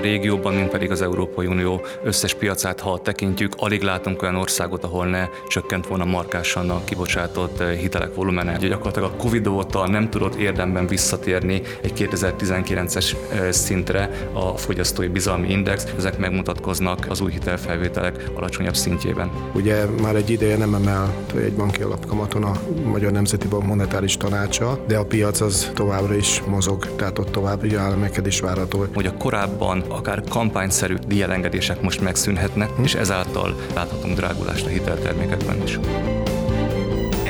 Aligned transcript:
a 0.00 0.02
régióban, 0.02 0.54
mint 0.54 0.68
pedig 0.68 0.90
az 0.90 1.02
Európai 1.02 1.46
Unió 1.46 1.80
összes 2.04 2.34
piacát, 2.34 2.80
ha 2.80 2.98
tekintjük, 2.98 3.52
alig 3.56 3.82
látunk 3.82 4.22
olyan 4.22 4.34
országot, 4.34 4.84
ahol 4.84 5.06
ne 5.06 5.28
csökkent 5.48 5.86
volna 5.86 6.04
markásan 6.04 6.70
a 6.70 6.84
kibocsátott 6.84 7.60
eh, 7.60 7.76
hitelek 7.76 8.14
volumene. 8.14 8.56
Ugye 8.56 8.68
gyakorlatilag 8.68 9.10
a 9.12 9.16
Covid 9.16 9.46
óta 9.46 9.88
nem 9.88 10.10
tudott 10.10 10.34
érdemben 10.34 10.86
visszatérni 10.86 11.62
egy 11.82 11.92
2019-es 11.96 13.12
eh, 13.32 13.52
szintre 13.52 14.10
a 14.32 14.56
fogyasztói 14.56 15.08
bizalmi 15.08 15.50
index. 15.50 15.86
Ezek 15.96 16.18
megmutatkoznak 16.18 17.06
az 17.08 17.20
új 17.20 17.30
hitelfelvételek 17.30 18.24
alacsonyabb 18.34 18.76
szintjében. 18.76 19.30
Ugye 19.54 19.84
már 20.02 20.14
egy 20.14 20.30
ideje 20.30 20.56
nem 20.56 20.74
emel 20.74 21.14
egy 21.36 21.52
banki 21.52 21.82
alapkamaton 21.82 22.44
a 22.44 22.52
Magyar 22.84 23.12
Nemzeti 23.12 23.48
Bank 23.48 23.66
monetáris 23.66 24.16
tanácsa, 24.16 24.84
de 24.86 24.98
a 24.98 25.04
piac 25.04 25.40
az 25.40 25.70
továbbra 25.74 26.14
is 26.14 26.42
mozog, 26.46 26.94
tehát 26.96 27.18
ott 27.18 27.30
további 27.30 27.74
emelkedés 27.74 28.40
várható. 28.40 28.86
Hogy 28.94 29.06
a 29.06 29.14
korábban 29.16 29.84
akár 29.92 30.22
kampányszerű 30.28 30.94
díjelengedések 31.06 31.80
most 31.80 32.00
megszűnhetnek, 32.00 32.70
és 32.82 32.94
ezáltal 32.94 33.54
láthatunk 33.74 34.16
drágulást 34.16 34.66
a 34.66 34.68
hiteltermékekben 34.68 35.62
is. 35.62 35.78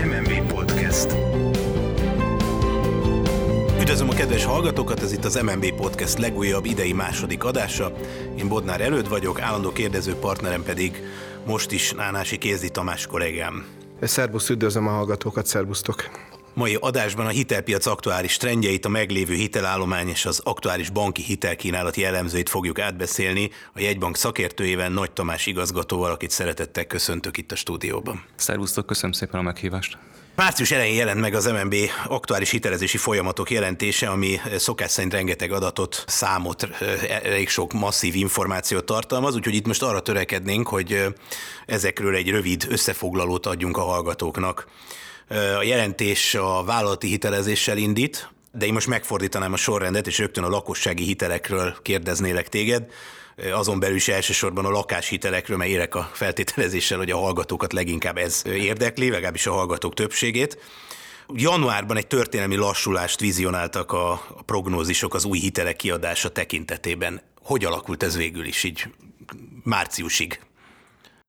MMB 0.05 0.53
Podcast. 0.55 1.17
Üdvözlöm 3.81 4.09
a 4.09 4.13
kedves 4.15 4.45
hallgatókat, 4.45 5.03
ez 5.03 5.13
itt 5.13 5.25
az 5.25 5.41
MMB 5.43 5.73
Podcast 5.75 6.19
legújabb 6.19 6.65
idei 6.65 6.93
második 6.93 7.45
adása. 7.45 7.93
Én 8.39 8.49
Bodnár 8.49 8.81
Előd 8.81 9.09
vagyok, 9.09 9.41
állandó 9.41 9.71
kérdező 9.71 10.15
partnerem 10.15 10.63
pedig 10.63 11.03
most 11.47 11.73
is 11.73 11.93
Nánási 11.93 12.39
Kézdi 12.39 12.69
Tamás 12.69 13.07
kollégám. 13.07 13.65
Szerbusz, 14.01 14.49
üdvözlöm 14.49 14.87
a 14.87 14.91
hallgatókat, 14.91 15.47
szerbusztok! 15.47 16.11
Mai 16.55 16.77
adásban 16.81 17.27
a 17.27 17.29
hitelpiac 17.29 17.87
aktuális 17.87 18.37
trendjeit, 18.37 18.85
a 18.85 18.88
meglévő 18.88 19.35
hitelállomány 19.35 20.09
és 20.09 20.24
az 20.24 20.41
aktuális 20.45 20.91
banki 20.91 21.23
hitelkínálat 21.23 21.97
jellemzőit 21.97 22.49
fogjuk 22.49 22.79
átbeszélni 22.79 23.51
a 23.74 23.80
jegybank 23.80 24.16
szakértőjével, 24.16 24.89
Nagy 24.89 25.11
Tamás 25.13 25.47
igazgatóval, 25.47 26.11
akit 26.11 26.30
szeretettel 26.30 26.85
köszöntök 26.85 27.37
itt 27.37 27.52
a 27.52 27.57
stúdióban. 27.57 28.24
Szervusztok, 28.37 28.87
köszönöm 28.87 29.13
szépen 29.13 29.41
a 29.41 29.43
meghívást. 29.43 29.99
Március 30.37 30.71
elején 30.71 30.95
jelent 30.95 31.21
meg 31.21 31.35
az 31.35 31.47
MNB 31.47 31.74
aktuális 32.07 32.51
hitelezési 32.51 32.96
folyamatok 32.96 33.51
jelentése, 33.51 34.09
ami 34.09 34.41
szokás 34.57 34.91
szerint 34.91 35.13
rengeteg 35.13 35.52
adatot, 35.52 36.05
számot, 36.07 36.69
elég 37.24 37.49
sok 37.49 37.73
masszív 37.73 38.15
információt 38.15 38.85
tartalmaz, 38.85 39.35
úgyhogy 39.35 39.55
itt 39.55 39.67
most 39.67 39.83
arra 39.83 40.01
törekednénk, 40.01 40.69
hogy 40.69 41.05
ezekről 41.67 42.15
egy 42.15 42.30
rövid 42.30 42.67
összefoglalót 42.69 43.46
adjunk 43.46 43.77
a 43.77 43.83
hallgatóknak. 43.83 44.67
A 45.31 45.63
jelentés 45.63 46.35
a 46.35 46.65
vállalati 46.65 47.07
hitelezéssel 47.07 47.77
indít, 47.77 48.31
de 48.53 48.67
én 48.67 48.73
most 48.73 48.87
megfordítanám 48.87 49.53
a 49.53 49.57
sorrendet, 49.57 50.07
és 50.07 50.19
rögtön 50.19 50.45
a 50.45 50.49
lakossági 50.49 51.05
hitelekről 51.05 51.77
kérdeznélek 51.83 52.49
téged. 52.49 52.87
Azon 53.53 53.81
belül 53.81 53.97
is 53.97 54.09
elsősorban 54.09 54.65
a 54.65 54.71
lakáshitelekről, 54.71 55.57
mert 55.57 55.71
érek 55.71 55.95
a 55.95 56.11
feltételezéssel, 56.13 56.99
hogy 56.99 57.11
a 57.11 57.19
hallgatókat 57.19 57.73
leginkább 57.73 58.17
ez 58.17 58.43
érdekli, 58.47 59.11
legalábbis 59.11 59.47
a 59.47 59.53
hallgatók 59.53 59.95
többségét. 59.95 60.59
Januárban 61.35 61.97
egy 61.97 62.07
történelmi 62.07 62.57
lassulást 62.57 63.21
vizionáltak 63.21 63.93
a 63.93 64.27
prognózisok 64.47 65.15
az 65.15 65.25
új 65.25 65.39
hitelek 65.39 65.77
kiadása 65.77 66.28
tekintetében. 66.28 67.23
Hogy 67.43 67.65
alakult 67.65 68.03
ez 68.03 68.17
végül 68.17 68.45
is 68.45 68.65
így 68.65 68.84
márciusig? 69.62 70.41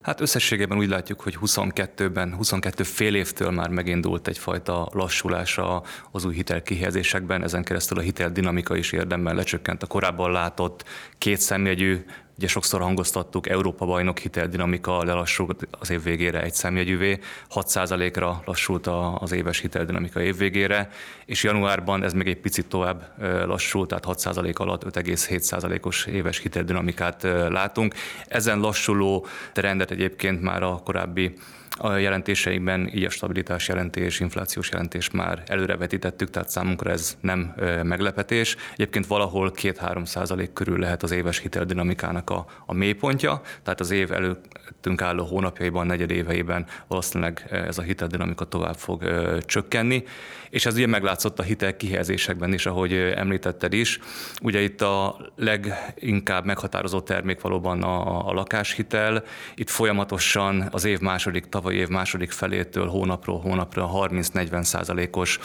Hát 0.02 0.22
összességében 0.22 0.78
úgy 0.78 0.90
látjuk, 0.90 1.22
hogy 1.22 1.38
22-ben, 1.42 2.34
22 2.34 2.84
fél 2.84 3.16
évtől 3.16 3.52
már 3.52 3.70
megindult 3.70 4.28
egyfajta 4.28 4.90
lassulása 4.94 5.84
az 6.12 6.26
új 6.26 6.34
hitelkihelyezésekben, 6.34 7.44
ezen 7.44 7.64
keresztül 7.64 7.98
a 7.98 8.02
hitel 8.02 8.30
dinamika 8.30 8.76
is 8.76 8.92
érdemben 8.92 9.36
lecsökkent 9.36 9.84
a 9.84 9.88
korábban 9.88 10.32
látott 10.32 10.84
két 11.18 11.40
szemjegyű 11.40 12.06
Ugye 12.38 12.48
sokszor 12.48 12.82
hangoztattuk, 12.82 13.50
Európa 13.50 13.86
bajnok 13.86 14.20
hiteldinamika 14.20 15.04
lelassult 15.04 15.68
az 15.80 15.90
év 15.90 16.04
végére 16.04 16.42
egy 16.42 16.54
számjegyűvé, 16.54 17.20
6%-ra 17.56 18.42
lassult 18.46 18.88
az 19.20 19.32
éves 19.32 19.60
hiteldinamika 19.60 20.22
év 20.22 20.38
végére, 20.38 20.90
és 21.26 21.44
januárban 21.44 22.04
ez 22.04 22.14
még 22.14 22.28
egy 22.28 22.40
picit 22.40 22.66
tovább 22.66 23.14
lassult, 23.46 23.88
tehát 23.88 24.06
6% 24.08 24.56
alatt 24.56 24.84
5,7%-os 24.84 26.06
éves 26.06 26.40
hiteldinamikát 26.40 27.24
látunk. 27.50 27.94
Ezen 28.28 28.60
lassuló 28.60 29.26
trendet 29.54 29.92
egyébként 29.92 30.42
már 30.42 30.64
a 30.64 30.82
korábbi 30.84 31.34
a 31.78 31.96
jelentéseikben 31.96 32.90
így 32.94 33.04
a 33.04 33.10
stabilitás 33.10 33.68
jelentés, 33.68 34.20
inflációs 34.20 34.70
jelentés 34.70 35.12
már 35.12 35.44
előrevetítettük, 35.46 36.30
tehát 36.30 36.50
számunkra 36.50 36.92
ez 36.92 37.18
nem 37.22 37.54
meglepetés. 37.84 38.56
Egyébként 38.74 39.08
valahol 39.08 39.52
2-3 39.56 40.06
százalék 40.06 40.54
körül 40.54 40.80
lehet 40.80 41.04
az 41.04 41.12
éves 41.12 41.40
hiteldinamikának 41.40 42.30
a, 42.32 42.46
a 42.66 42.74
mélypontja, 42.74 43.42
tehát 43.64 43.80
az 43.80 43.92
év 43.92 44.12
előttünk 44.12 45.02
álló 45.02 45.26
hónapjaiban, 45.26 45.86
negyedéveiben 45.86 46.66
valószínűleg 46.88 47.48
ez 47.50 47.78
a 47.78 47.82
hiteldinamika 47.82 48.46
tovább 48.46 48.76
fog 48.76 49.02
ö, 49.02 49.38
csökkenni, 49.46 50.04
és 50.52 50.66
ez 50.66 50.76
ugye 50.76 50.88
meglátszott 50.88 51.40
a 51.40 51.44
hitel 51.44 51.78
kihelyezésekben 51.78 52.54
is, 52.54 52.66
ahogy 52.66 52.94
említetted 52.94 53.74
is. 53.74 54.00
Ugye 54.42 54.62
itt 54.62 54.82
a 54.82 55.20
leginkább 55.36 56.46
meghatározó 56.46 57.02
termék 57.02 57.42
valóban 57.42 57.84
a, 57.84 58.28
a 58.30 58.34
lakáshitel, 58.34 59.24
itt 59.56 59.70
folyamatosan 59.70 60.68
az 60.72 60.86
év 60.86 61.00
második 61.00 61.46
tavalyi 61.46 61.78
év 61.78 61.88
második 61.88 62.32
felétől 62.32 62.88
hónapról 62.88 63.40
hónapra 63.40 63.90
30-40 63.94 64.64
százalékos 64.64 65.40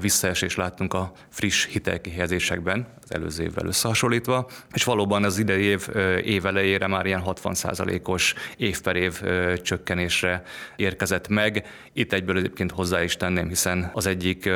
visszaesés 0.00 0.56
láttunk 0.56 0.94
a 0.94 1.12
friss 1.28 1.66
hitelkihelyezésekben, 1.66 2.86
az 3.02 3.14
előző 3.14 3.42
évvel 3.42 3.66
összehasonlítva, 3.66 4.48
és 4.72 4.84
valóban 4.84 5.24
az 5.24 5.38
idei 5.38 5.62
év 5.62 5.88
év 6.18 6.46
elejére 6.46 6.86
már 6.86 7.06
ilyen 7.06 7.20
60 7.20 7.54
százalékos 7.54 8.34
év 8.56 8.80
per 8.80 8.96
év 8.96 9.20
csökkenésre 9.62 10.42
érkezett 10.76 11.28
meg. 11.28 11.66
Itt 11.92 12.12
egyből 12.12 12.36
egyébként 12.36 12.70
hozzá 12.70 13.02
is 13.02 13.16
tenném, 13.16 13.48
hiszen 13.48 13.90
az 13.92 14.06
egyik 14.06 14.50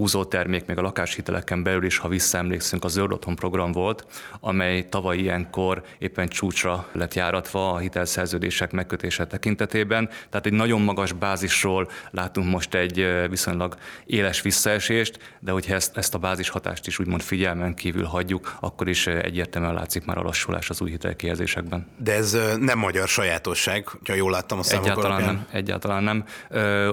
húzó 0.00 0.24
termék 0.24 0.66
még 0.66 0.78
a 0.78 0.82
lakáshiteleken 0.82 1.62
belül 1.62 1.84
is, 1.84 1.98
ha 1.98 2.08
visszaemlékszünk, 2.08 2.84
a 2.84 2.88
zöld 2.88 3.12
otthon 3.12 3.34
program 3.34 3.72
volt, 3.72 4.06
amely 4.40 4.88
tavaly 4.88 5.18
ilyenkor 5.18 5.82
éppen 5.98 6.28
csúcsra 6.28 6.88
lett 6.92 7.14
járatva 7.14 7.72
a 7.72 7.78
hitelszerződések 7.78 8.72
megkötése 8.72 9.26
tekintetében. 9.26 10.08
Tehát 10.28 10.46
egy 10.46 10.52
nagyon 10.52 10.80
magas 10.80 11.12
bázisról 11.12 11.88
látunk 12.10 12.50
most 12.50 12.74
egy 12.74 13.06
viszonylag 13.28 13.76
éles 14.06 14.40
visszaesést, 14.40 15.18
de 15.40 15.52
hogyha 15.52 15.74
ezt, 15.74 15.96
ezt 15.96 16.14
a 16.14 16.18
bázis 16.18 16.48
hatást 16.48 16.86
is 16.86 16.98
úgymond 16.98 17.22
figyelmen 17.22 17.74
kívül 17.74 18.04
hagyjuk, 18.04 18.56
akkor 18.60 18.88
is 18.88 19.06
egyértelműen 19.06 19.74
látszik 19.74 20.04
már 20.04 20.18
a 20.18 20.22
lassulás 20.22 20.70
az 20.70 20.80
új 20.80 20.90
hitelkihelyezésekben. 20.90 21.86
De 21.96 22.12
ez 22.12 22.36
nem 22.60 22.78
magyar 22.78 23.08
sajátosság, 23.08 23.88
ha 24.06 24.14
jól 24.14 24.30
láttam 24.30 24.58
a 24.58 24.62
számok 24.62 24.84
Egyáltalán 24.84 25.10
alapján. 25.10 25.34
nem, 25.34 25.46
egyáltalán 25.50 26.02
nem. 26.02 26.24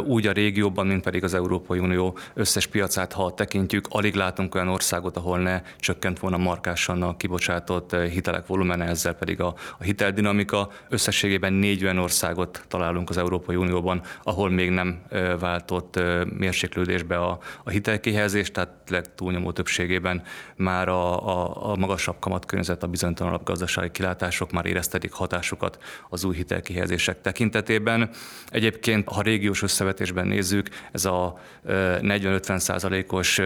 Úgy 0.05 0.27
a 0.27 0.31
régióban, 0.31 0.87
mint 0.87 1.03
pedig 1.03 1.23
az 1.23 1.33
Európai 1.33 1.79
Unió 1.79 2.17
összes 2.33 2.67
piac 2.67 2.96
piacát, 2.97 3.13
ha 3.13 3.33
tekintjük, 3.33 3.87
alig 3.89 4.15
látunk 4.15 4.55
olyan 4.55 4.67
országot, 4.67 5.17
ahol 5.17 5.39
ne 5.39 5.61
csökkent 5.79 6.19
volna 6.19 6.37
markásan 6.37 7.01
a 7.01 7.17
kibocsátott 7.17 7.93
eh, 7.93 8.09
hitelek 8.09 8.47
volumene, 8.47 8.85
ezzel 8.85 9.13
pedig 9.13 9.41
a, 9.41 9.53
a 9.77 9.83
hiteldinamika. 9.83 10.69
Összességében 10.89 11.53
négy 11.53 11.83
olyan 11.83 11.97
országot 11.97 12.65
találunk 12.67 13.09
az 13.09 13.17
Európai 13.17 13.55
Unióban, 13.55 14.01
ahol 14.23 14.49
még 14.49 14.69
nem 14.69 15.01
eh, 15.09 15.39
váltott 15.39 15.95
eh, 15.95 16.25
mérséklődésbe 16.25 17.17
a, 17.17 17.39
a 17.63 17.69
hitelkihelyezés, 17.69 18.51
tehát 18.51 18.73
legtúlnyomó 18.89 19.51
többségében 19.51 20.23
már 20.55 20.89
a, 20.89 21.27
a, 21.27 21.71
a 21.71 21.75
magasabb 21.75 22.19
kamatkörnyezet, 22.19 22.83
a 22.83 22.87
bizonytalanabb 22.87 23.43
gazdasági 23.43 23.91
kilátások 23.91 24.51
már 24.51 24.65
éreztetik 24.65 25.11
hatásukat 25.11 25.77
az 26.09 26.23
új 26.23 26.35
hitelkihelyezések 26.35 27.21
tekintetében. 27.21 28.09
Egyébként, 28.49 29.09
ha 29.09 29.21
régiós 29.21 29.61
összevetésben 29.61 30.27
nézzük, 30.27 30.69
ez 30.91 31.05
a 31.05 31.39
40-50 31.67 32.57
százalékos 32.79 33.39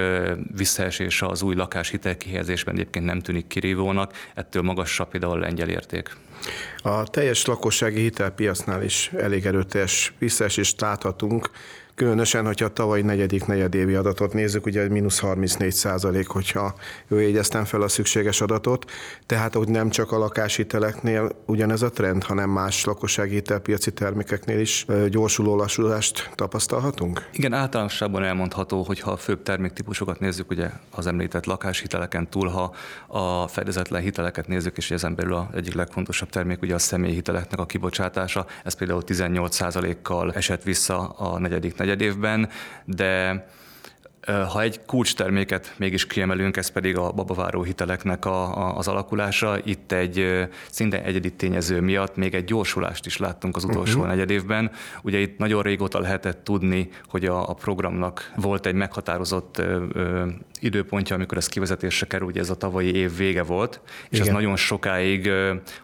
visszaesés 0.58 1.22
az 1.22 1.42
új 1.42 1.56
lakáshitel 1.56 2.18
kihelyezésben 2.18 2.74
egyébként 2.74 3.06
nem 3.06 3.20
tűnik 3.20 3.48
kirívónak, 3.48 4.14
ettől 4.34 4.62
magasabb 4.62 5.10
például 5.10 5.34
a 5.34 5.40
lengyel 5.40 5.70
érték. 5.70 6.16
A 6.78 7.04
teljes 7.04 7.46
lakossági 7.46 8.02
hitelpiacnál 8.02 8.84
is 8.84 9.12
elég 9.18 9.46
erőteljes 9.46 10.14
visszaesést 10.18 10.82
láthatunk. 10.82 11.50
Különösen, 12.02 12.46
hogyha 12.46 12.66
a 12.66 12.74
tavalyi 12.74 13.02
negyedik 13.02 13.46
negyedévi 13.46 13.96
adatot 13.96 14.34
nézzük, 14.34 14.66
ugye 14.66 14.90
mínusz 14.90 15.20
34 15.20 15.72
százalék, 15.72 16.28
hogyha 16.28 16.74
ő 17.08 17.22
jegyeztem 17.22 17.66
fel 17.66 17.82
a 17.82 17.88
szükséges 17.88 18.42
adatot, 18.42 18.92
tehát 19.26 19.54
hogy 19.54 19.68
nem 19.68 19.90
csak 19.90 20.12
a 20.12 20.18
lakáshiteleknél 20.18 21.32
ugyanez 21.46 21.82
a 21.82 21.90
trend, 21.90 22.24
hanem 22.24 22.50
más 22.50 22.86
lakossági 22.86 23.34
hitelpiaci 23.34 23.92
termékeknél 23.92 24.60
is 24.60 24.86
gyorsuló 25.10 25.56
lassulást 25.56 26.30
tapasztalhatunk? 26.36 27.30
Igen, 27.32 27.54
általánosságban 27.54 28.24
elmondható, 28.24 28.84
hogy 28.84 29.00
ha 29.00 29.12
a 29.12 29.18
főbb 29.18 29.44
terméktípusokat 29.44 30.20
nézzük, 30.20 30.50
ugye 30.50 30.70
az 30.92 31.08
említett 31.08 31.46
lakáshiteleken 31.46 32.30
túl, 32.30 32.48
ha 32.48 32.74
a 33.08 33.48
fedezetlen 33.48 34.02
hiteleket 34.02 34.48
nézzük, 34.48 34.78
és 34.78 34.92
ezen 34.92 35.16
belül 35.16 35.34
az 35.34 35.46
egyik 35.56 35.74
legfontosabb 35.74 36.30
termék 36.30 36.62
ugye 36.62 36.74
a 36.74 36.80
személyi 36.80 37.14
hiteleknek 37.14 37.60
a 37.60 37.66
kibocsátása, 37.66 38.46
ez 38.64 38.74
például 38.74 39.04
18 39.04 39.60
kal 40.02 40.34
esett 40.34 40.64
vissza 40.64 41.10
a 41.10 41.40
negyedik 41.40 41.76
negyedévben, 41.92 42.50
de 42.86 43.46
Ha 44.26 44.62
egy 44.62 44.80
kulcsterméket 44.86 45.74
mégis 45.78 46.08
kiemelünk, 46.08 46.58
ez 46.58 46.70
pedig 46.70 46.98
a 46.98 47.12
babaváró 47.12 47.64
hiteleknek 47.64 48.26
a, 48.26 48.58
a, 48.58 48.78
az 48.78 48.88
alakulása, 48.88 49.58
itt 49.64 49.92
egy 49.92 50.48
szinte 50.70 51.04
egyedi 51.04 51.32
tényező 51.32 51.80
miatt 51.82 52.16
még 52.16 52.34
egy 52.34 52.44
gyorsulást 52.44 53.06
is 53.06 53.18
láttunk 53.18 53.56
az 53.56 53.64
utolsó 53.64 53.94
uh-huh. 53.94 54.08
negyedévben. 54.08 54.72
Ugye 55.02 55.18
itt 55.18 55.38
nagyon 55.38 55.62
régóta 55.62 56.00
lehetett 56.00 56.44
tudni, 56.44 56.90
hogy 57.08 57.26
a, 57.26 57.50
a 57.50 57.54
programnak 57.54 58.32
volt 58.36 58.66
egy 58.66 58.74
meghatározott 58.74 59.58
ö, 59.58 59.84
ö, 59.94 60.28
időpontja, 60.60 61.16
amikor 61.16 61.38
ez 61.38 61.48
kivezetésre 61.48 62.06
kerül, 62.08 62.28
ugye 62.28 62.40
ez 62.40 62.50
a 62.50 62.56
tavalyi 62.56 62.96
év 62.96 63.18
vége 63.18 63.44
volt, 63.44 63.82
és 64.10 64.18
Igen. 64.18 64.28
ez 64.28 64.34
nagyon 64.34 64.56
sokáig, 64.56 65.30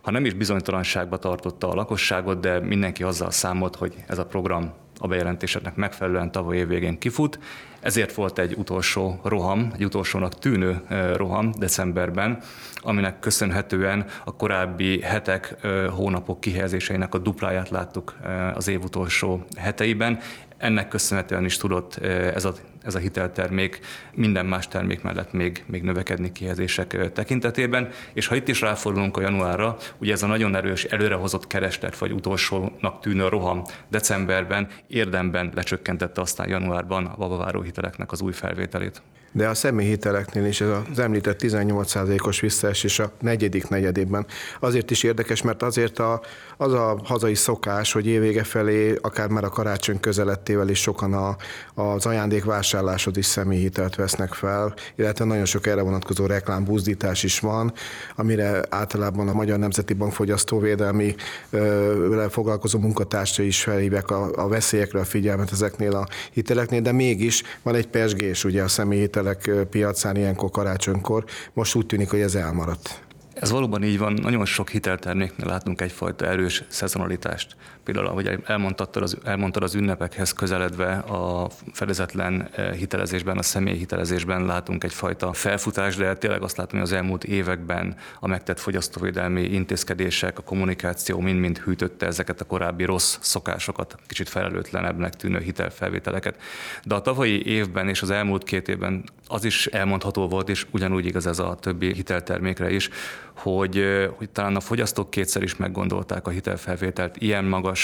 ha 0.02 0.12
nem 0.12 0.26
is 0.26 0.34
bizonytalanságba 0.34 1.18
tartotta 1.18 1.70
a 1.70 1.76
lakosságot, 1.76 2.40
de 2.40 2.60
mindenki 2.60 3.04
azzal 3.04 3.32
számolt, 3.32 3.76
hogy 3.76 3.94
ez 4.08 4.18
a 4.18 4.26
program 4.26 4.74
a 5.00 5.08
bejelentéseknek 5.08 5.76
megfelelően 5.76 6.32
tavaly 6.32 6.58
év 6.58 6.68
végén 6.68 6.98
kifut. 6.98 7.40
Ezért 7.80 8.14
volt 8.14 8.40
egy 8.40 8.54
utolsó 8.58 9.20
roham, 9.24 9.72
egy 9.76 9.86
utolsónak 9.86 10.40
tűnő 10.40 10.82
roham 11.16 11.52
decemberben, 11.58 12.40
aminek 12.76 13.20
köszönhetően 13.20 14.06
a 14.26 14.36
korábbi 14.36 15.02
hetek, 15.02 15.56
hónapok 15.90 16.40
kihelyezéseinek 16.40 17.14
a 17.14 17.18
dupláját 17.18 17.70
láttuk 17.70 18.16
az 18.54 18.68
év 18.68 18.84
utolsó 18.84 19.46
heteiben. 19.58 20.20
Ennek 20.58 20.88
köszönhetően 20.88 21.46
is 21.46 21.58
tudott 21.58 21.96
ez 22.36 22.46
a 22.46 22.54
ez 22.88 22.96
a 22.96 23.00
hiteltermék 23.00 23.80
minden 24.14 24.46
más 24.46 24.68
termék 24.68 25.02
mellett 25.02 25.34
még, 25.34 25.64
még 25.66 25.84
növekedni 25.84 26.32
kihelyezések 26.32 27.12
tekintetében. 27.12 27.90
És 28.14 28.28
ha 28.28 28.36
itt 28.36 28.48
is 28.48 28.62
ráfordulunk 28.62 29.18
a 29.18 29.22
januárra, 29.22 29.78
ugye 29.98 30.14
ez 30.14 30.24
a 30.24 30.28
nagyon 30.28 30.56
erős 30.56 30.84
előrehozott 30.84 31.48
kereslet, 31.48 31.98
vagy 31.98 32.12
utolsónak 32.12 33.00
tűnő 33.02 33.28
roham 33.28 33.64
decemberben 33.90 34.68
érdemben 34.88 35.52
lecsökkentette 35.56 36.22
aztán 36.22 36.50
januárban 36.50 37.06
a 37.06 37.16
babaváró 37.16 37.62
hiteleknek 37.62 38.12
az 38.12 38.22
új 38.22 38.32
felvételét 38.32 39.02
de 39.32 39.48
a 39.48 39.54
személyhiteleknél 39.54 40.46
is 40.46 40.62
ez 40.62 40.70
az 40.92 41.00
említett 41.00 41.40
18%-os 41.44 42.40
visszaesés 42.40 43.00
a 43.00 43.12
negyedik 43.20 43.68
negyedében 43.68 44.26
azért 44.60 44.92
is 44.92 45.04
érdekes, 45.04 45.42
mert 45.42 45.64
azért 45.64 46.00
a, 46.00 46.22
az 46.58 46.74
a 46.74 47.00
hazai 47.04 47.36
szokás, 47.36 47.92
hogy 47.92 48.08
évvége 48.08 48.44
felé, 48.44 48.96
akár 49.02 49.28
már 49.28 49.44
a 49.44 49.50
karácsony 49.50 50.00
közelettével 50.00 50.70
is 50.70 50.82
sokan 50.82 51.14
a, 51.14 51.36
az 51.82 52.06
ajándékvásárlásod 52.06 53.18
is 53.18 53.26
személyhitelt 53.26 53.96
vesznek 53.96 54.34
fel, 54.34 54.74
illetve 54.96 55.26
nagyon 55.26 55.46
sok 55.46 55.68
erre 55.68 55.82
vonatkozó 55.82 56.26
reklámbuzdítás 56.26 57.24
is 57.24 57.40
van, 57.40 57.74
amire 58.16 58.62
általában 58.70 59.28
a 59.28 59.34
Magyar 59.34 59.60
Nemzeti 59.60 59.94
Bank 59.94 60.14
fogyasztóvédelmi 60.14 61.16
ö, 61.50 62.26
foglalkozó 62.30 62.80
munkatársai 62.80 63.48
is 63.48 63.64
felhívják 63.64 64.10
a, 64.10 64.30
a 64.36 64.48
veszélyekre 64.48 65.00
a 65.00 65.06
figyelmet 65.06 65.52
ezeknél 65.52 65.96
a 65.96 66.08
hiteleknél, 66.32 66.82
de 66.82 66.92
mégis 66.92 67.44
van 67.64 67.76
egy 67.76 67.88
pesgés 67.88 68.44
ugye 68.44 68.64
a 68.64 68.68
személyhitel 68.68 69.18
hitelek 69.24 69.70
piacán 69.70 70.16
ilyenkor 70.16 70.50
karácsonykor. 70.50 71.24
Most 71.54 71.76
úgy 71.76 71.86
tűnik, 71.86 72.10
hogy 72.10 72.20
ez 72.20 72.36
elmaradt. 72.36 73.07
Ez 73.40 73.52
valóban 73.52 73.84
így 73.84 73.98
van, 73.98 74.14
nagyon 74.14 74.46
sok 74.46 74.70
hitelterméknél 74.70 75.48
látunk 75.48 75.82
egyfajta 75.82 76.26
erős 76.26 76.64
szezonalitást. 76.68 77.56
Például, 77.88 78.08
ahogy 78.08 78.40
elmondtad 78.46 78.96
az, 78.96 79.18
elmondtad 79.24 79.64
az 79.64 79.76
ünnepekhez 79.76 80.34
közeledve 80.34 80.94
a 80.94 81.50
fedezetlen 81.72 82.50
eh, 82.52 82.74
hitelezésben, 82.74 83.38
a 83.38 83.42
személyhitelezésben 83.42 84.46
látunk 84.46 84.84
egyfajta 84.84 85.34
felfutást, 85.34 85.98
de 85.98 86.16
tényleg 86.16 86.42
azt 86.42 86.58
látom, 86.58 86.80
hogy 86.80 86.88
az 86.88 86.96
elmúlt 86.96 87.24
években 87.24 87.96
a 88.20 88.28
megtett 88.28 88.60
fogyasztóvédelmi 88.60 89.42
intézkedések, 89.42 90.38
a 90.38 90.42
kommunikáció 90.42 91.20
mind-mind 91.20 91.58
hűtötte 91.58 92.06
ezeket 92.06 92.42
a 92.42 92.46
korábbi 92.46 92.84
rossz 92.84 93.18
szokásokat, 93.22 93.96
kicsit 94.08 94.30
felelőtlenebbnek 94.30 95.16
tűnő 95.16 95.40
hitelfelvételeket. 95.40 96.42
De 96.84 96.96
a 96.96 97.02
tavalyi 97.02 97.46
évben 97.46 97.90
és 97.90 98.02
az 98.02 98.10
elmúlt 98.10 98.44
két 98.44 98.68
évben 98.68 99.04
az 99.28 99.44
is 99.44 99.66
elmondható 99.68 100.28
volt, 100.28 100.50
és 100.50 100.66
ugyanúgy 100.72 101.06
igaz 101.06 101.28
ez 101.28 101.40
a 101.40 101.58
többi 101.62 101.94
hiteltermékre 101.94 102.72
is, 102.72 102.90
hogy, 103.38 103.84
hogy 104.16 104.30
talán 104.30 104.56
a 104.56 104.60
fogyasztók 104.60 105.10
kétszer 105.10 105.44
is 105.44 105.56
meggondolták 105.56 106.28
a 106.28 106.30
hitelfelvételt 106.30 107.18
ilyen 107.18 107.46
magas 107.46 107.77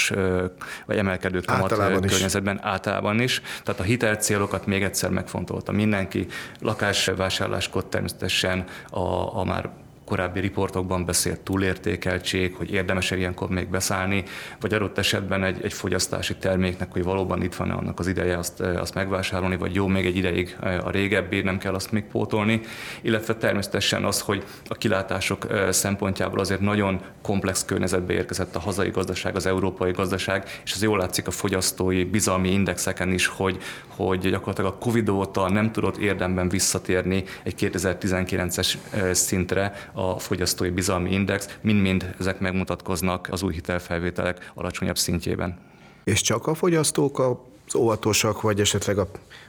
vagy 0.86 0.96
emelkedő 0.96 1.40
kamat 1.40 1.72
környezetben 1.72 2.54
is. 2.54 2.60
általában 2.62 3.20
is. 3.20 3.42
Tehát 3.62 3.80
a 3.80 3.84
hitel 3.84 4.16
célokat 4.16 4.66
még 4.66 4.82
egyszer 4.82 5.10
megfontolta 5.10 5.72
mindenki. 5.72 6.26
Lakásvásárláskor 6.60 7.84
természetesen 7.84 8.64
a, 8.90 9.38
a 9.38 9.44
már 9.44 9.70
korábbi 10.04 10.40
riportokban 10.40 11.04
beszélt 11.04 11.40
túlértékeltség, 11.40 12.54
hogy 12.54 12.72
érdemes 12.72 13.10
-e 13.10 13.16
ilyenkor 13.16 13.48
még 13.48 13.68
beszállni, 13.68 14.24
vagy 14.60 14.74
adott 14.74 14.98
esetben 14.98 15.44
egy, 15.44 15.62
egy 15.62 15.72
fogyasztási 15.72 16.36
terméknek, 16.36 16.92
hogy 16.92 17.04
valóban 17.04 17.42
itt 17.42 17.54
van 17.54 17.70
annak 17.70 17.98
az 17.98 18.06
ideje 18.06 18.38
azt, 18.38 18.60
azt 18.60 18.94
megvásárolni, 18.94 19.56
vagy 19.56 19.74
jó, 19.74 19.86
még 19.86 20.06
egy 20.06 20.16
ideig 20.16 20.56
a 20.84 20.90
régebbi, 20.90 21.40
nem 21.40 21.58
kell 21.58 21.74
azt 21.74 21.92
még 21.92 22.04
pótolni, 22.04 22.60
illetve 23.00 23.36
természetesen 23.36 24.04
az, 24.04 24.20
hogy 24.20 24.44
a 24.68 24.74
kilátások 24.74 25.46
szempontjából 25.70 26.38
azért 26.38 26.60
nagyon 26.60 27.00
komplex 27.22 27.64
környezetbe 27.64 28.12
érkezett 28.12 28.56
a 28.56 28.60
hazai 28.60 28.90
gazdaság, 28.90 29.36
az 29.36 29.46
európai 29.46 29.90
gazdaság, 29.90 30.60
és 30.64 30.72
ez 30.72 30.82
jól 30.82 30.98
látszik 30.98 31.26
a 31.26 31.30
fogyasztói 31.30 32.04
bizalmi 32.04 32.50
indexeken 32.50 33.12
is, 33.12 33.26
hogy, 33.26 33.58
hogy 33.86 34.30
gyakorlatilag 34.30 34.72
a 34.72 34.78
Covid 34.78 35.08
óta 35.08 35.50
nem 35.50 35.72
tudott 35.72 35.96
érdemben 35.96 36.48
visszatérni 36.48 37.24
egy 37.42 37.54
2019-es 37.58 38.74
szintre 39.12 39.90
a 39.94 40.18
fogyasztói 40.18 40.70
bizalmi 40.70 41.12
index, 41.12 41.58
mind-mind 41.60 42.14
ezek 42.18 42.40
megmutatkoznak 42.40 43.28
az 43.30 43.42
új 43.42 43.52
hitelfelvételek 43.52 44.50
alacsonyabb 44.54 44.98
szintjében. 44.98 45.58
És 46.04 46.20
csak 46.20 46.46
a 46.46 46.54
fogyasztók 46.54 47.18
az 47.18 47.74
óvatosak, 47.74 48.40
vagy 48.40 48.60
esetleg 48.60 48.98
a, 48.98 49.08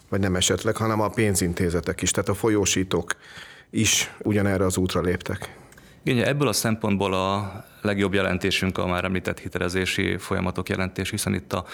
vagy 0.10 0.20
nem 0.20 0.36
esetleg, 0.36 0.76
hanem 0.76 1.02
a 1.02 1.10
pénzintézetek 1.10 2.02
is, 2.02 2.12
tehát 2.12 2.30
a 2.30 2.34
folyósítók 2.34 3.16
is 3.70 4.12
ugyanerre 4.24 4.66
az 4.66 4.78
útra 4.78 5.02
léptek. 5.02 5.56
Igen, 6.04 6.28
ebből 6.28 6.48
a 6.48 6.54
szempontból 6.54 7.14
a 7.14 7.66
legjobb 7.86 8.14
jelentésünk 8.14 8.78
a 8.78 8.88
már 8.88 9.04
említett 9.04 9.40
hitelezési 9.40 10.18
folyamatok 10.18 10.70
jelentés, 10.70 11.10
hiszen 11.10 11.34
itt 11.34 11.54
a, 11.54 11.66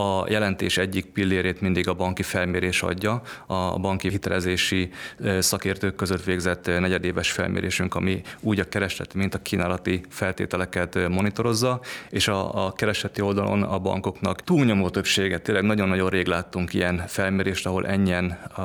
a 0.00 0.26
jelentés 0.28 0.78
egyik 0.78 1.06
pillérét 1.06 1.60
mindig 1.60 1.88
a 1.88 1.94
banki 1.94 2.22
felmérés 2.22 2.82
adja, 2.82 3.22
a 3.46 3.78
banki 3.78 4.08
hitelezési 4.08 4.90
szakértők 5.38 5.94
között 5.94 6.24
végzett 6.24 6.66
negyedéves 6.66 7.30
felmérésünk, 7.30 7.94
ami 7.94 8.20
úgy 8.40 8.60
a 8.60 8.68
keresleti, 8.68 9.18
mint 9.18 9.34
a 9.34 9.42
kínálati 9.42 10.00
feltételeket 10.08 11.08
monitorozza, 11.08 11.80
és 12.10 12.28
a, 12.28 12.66
a 12.66 12.72
keresleti 12.72 13.20
oldalon 13.20 13.62
a 13.62 13.78
bankoknak 13.78 14.42
túlnyomó 14.42 14.88
többséget, 14.88 15.42
tényleg 15.42 15.64
nagyon-nagyon 15.64 16.08
rég 16.08 16.26
láttunk 16.26 16.74
ilyen 16.74 17.04
felmérést, 17.06 17.66
ahol 17.66 17.86
ennyien 17.86 18.30
a, 18.54 18.62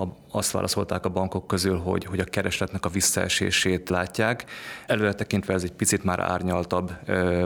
a, 0.00 0.16
azt 0.30 0.50
válaszolták 0.50 1.04
a 1.04 1.08
bankok 1.08 1.46
közül, 1.46 1.78
hogy, 1.78 2.04
hogy 2.04 2.20
a 2.20 2.24
keresletnek 2.24 2.84
a 2.84 2.88
visszaesését 2.88 3.88
látják. 3.88 4.44
Előre 4.86 5.12
tekintve 5.12 5.54
ez 5.54 5.62
egy 5.62 5.72
picit 5.72 6.04
már 6.04 6.20
árnyaltabb 6.36 6.92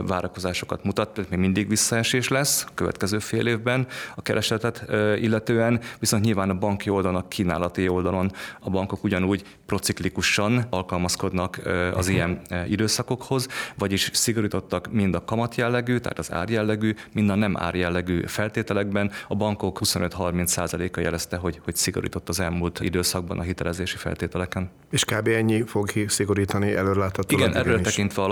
várakozásokat 0.07 0.83
mutat, 0.83 1.29
még 1.29 1.39
mindig 1.39 1.67
visszaesés 1.69 2.27
lesz 2.27 2.65
a 2.67 2.71
következő 2.73 3.19
fél 3.19 3.47
évben 3.47 3.87
a 4.15 4.21
keresletet 4.21 4.85
illetően, 5.19 5.79
viszont 5.99 6.23
nyilván 6.23 6.49
a 6.49 6.57
banki 6.57 6.89
oldalon, 6.89 7.21
a 7.21 7.27
kínálati 7.27 7.87
oldalon 7.87 8.31
a 8.59 8.69
bankok 8.69 9.03
ugyanúgy 9.03 9.43
prociklikusan 9.65 10.65
alkalmazkodnak 10.69 11.61
az 11.93 12.07
ilyen 12.07 12.41
időszakokhoz, 12.67 13.47
vagyis 13.77 14.09
szigorítottak 14.13 14.91
mind 14.91 15.15
a 15.15 15.23
kamat 15.23 15.55
jellegű, 15.55 15.97
tehát 15.97 16.19
az 16.19 16.31
árjellegű, 16.31 16.95
mind 17.13 17.29
a 17.29 17.35
nem 17.35 17.57
árjellegű 17.57 18.21
feltételekben. 18.25 19.11
A 19.27 19.35
bankok 19.35 19.79
25-30%-a 19.83 20.99
jelezte, 20.99 21.37
hogy, 21.37 21.61
hogy 21.63 21.75
szigorított 21.75 22.29
az 22.29 22.39
elmúlt 22.39 22.79
időszakban 22.79 23.39
a 23.39 23.41
hitelezési 23.41 23.97
feltételeken. 23.97 24.69
És 24.89 25.05
kb. 25.05 25.27
ennyi 25.27 25.63
fog 25.65 25.89
szigorítani 26.07 26.75
előreláthatóan? 26.75 27.41
Igen, 27.41 27.55
erről 27.55 27.81
tekintve 27.81 28.21
a 28.21 28.27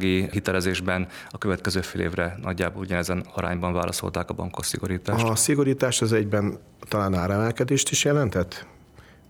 lakossági 0.00 0.28
hitelezésben 0.32 1.08
a 1.30 1.38
következő 1.38 1.80
fél 1.80 2.00
évre 2.00 2.38
nagyjából 2.42 2.82
ugyanezen 2.82 3.26
arányban 3.34 3.72
válaszolták 3.72 4.30
a 4.30 4.34
bankos 4.34 4.66
szigorítást. 4.66 5.24
A 5.24 5.36
szigorítás 5.36 6.02
az 6.02 6.12
egyben 6.12 6.58
talán 6.88 7.14
áremelkedést 7.14 7.90
is 7.90 8.04
jelentett? 8.04 8.66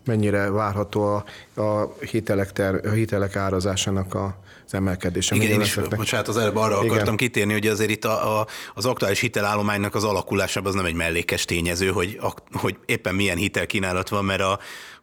Mennyire 0.04 0.50
várható 0.50 1.02
a, 1.02 1.24
a, 1.60 1.94
hitelek, 2.10 2.52
ter, 2.52 2.86
a 2.86 2.90
hitelek 2.90 3.36
árazásának 3.36 4.14
a 4.14 4.38
az 4.66 4.76
emelkedése. 4.76 5.34
Igen, 5.34 5.50
én 5.50 5.60
is, 5.60 5.74
bocsánat, 5.74 6.28
az 6.28 6.36
előbb 6.36 6.56
arra 6.56 6.76
Igen. 6.76 6.90
akartam 6.90 7.16
kitérni, 7.16 7.52
hogy 7.52 7.66
azért 7.66 7.90
itt 7.90 8.04
a, 8.04 8.40
a, 8.40 8.46
az 8.74 8.86
aktuális 8.86 9.20
hitelállománynak 9.20 9.94
az 9.94 10.04
alakulásában 10.04 10.68
az 10.68 10.74
nem 10.74 10.84
egy 10.84 10.94
mellékes 10.94 11.44
tényező, 11.44 11.88
hogy, 11.88 12.18
a, 12.20 12.58
hogy 12.58 12.76
éppen 12.86 13.14
milyen 13.14 13.36
hitelkínálat 13.36 14.08
van, 14.08 14.24
mert 14.24 14.40
a, 14.40 14.58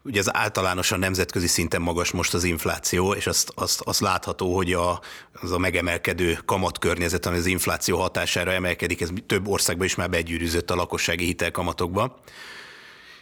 ugye 0.08 0.20
az 0.20 0.36
általánosan 0.36 1.00
nemzetközi 1.00 1.48
szinten 1.48 1.82
magas 1.82 2.12
most 2.12 2.34
az 2.34 2.44
infláció, 2.44 3.14
és 3.14 3.28
azt, 3.28 3.52
azt, 3.56 3.82
azt 3.82 4.00
látható, 4.00 4.56
hogy 4.56 4.74
a, 4.74 5.02
az 5.34 5.52
a 5.52 5.58
megemelkedő 5.58 6.40
kamatkörnyezet, 6.46 7.26
ami 7.26 7.38
az 7.38 7.46
infláció 7.46 7.98
hatására 7.98 8.52
emelkedik, 8.52 9.02
ez 9.02 9.10
több 9.26 9.48
országban 9.48 9.86
is 9.86 9.96
már 9.96 10.10
begyűrűzött 10.10 10.72
a 10.72 10.76
lakossági 10.76 11.26
hitelkamatokba. 11.26 12.20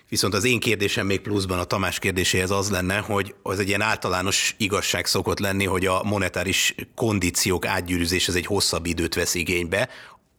Viszont 0.10 0.34
az 0.34 0.44
én 0.44 0.60
kérdésem 0.60 1.06
még 1.06 1.22
pluszban 1.22 1.60
a 1.60 1.64
Tamás 1.64 2.00
kérdéséhez 2.00 2.52
az 2.52 2.70
lenne, 2.70 2.98
hogy 2.98 3.36
az 3.42 3.60
egy 3.60 3.68
ilyen 3.68 3.82
általános 3.82 4.56
igazság 4.58 5.06
szokott 5.06 5.40
lenni, 5.40 5.66
hogy 5.66 5.86
a 5.86 6.04
monetáris 6.04 6.76
kondíciók 6.96 7.66
átgyűrűzés 7.66 8.28
ez 8.28 8.36
egy 8.36 8.46
hosszabb 8.46 8.86
időt 8.86 9.16
vesz 9.16 9.36
igénybe, 9.36 9.90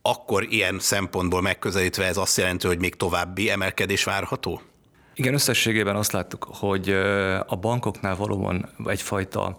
akkor 0.03 0.47
ilyen 0.49 0.79
szempontból 0.79 1.41
megközelítve 1.41 2.05
ez 2.05 2.17
azt 2.17 2.37
jelenti, 2.37 2.67
hogy 2.67 2.79
még 2.79 2.95
további 2.95 3.51
emelkedés 3.51 4.05
várható? 4.05 4.61
Igen, 5.19 5.35
összességében 5.35 5.97
azt 5.97 6.13
láttuk, 6.13 6.47
hogy 6.51 6.91
a 7.47 7.57
bankoknál 7.61 8.17
valóban 8.17 8.69
egyfajta 8.85 9.57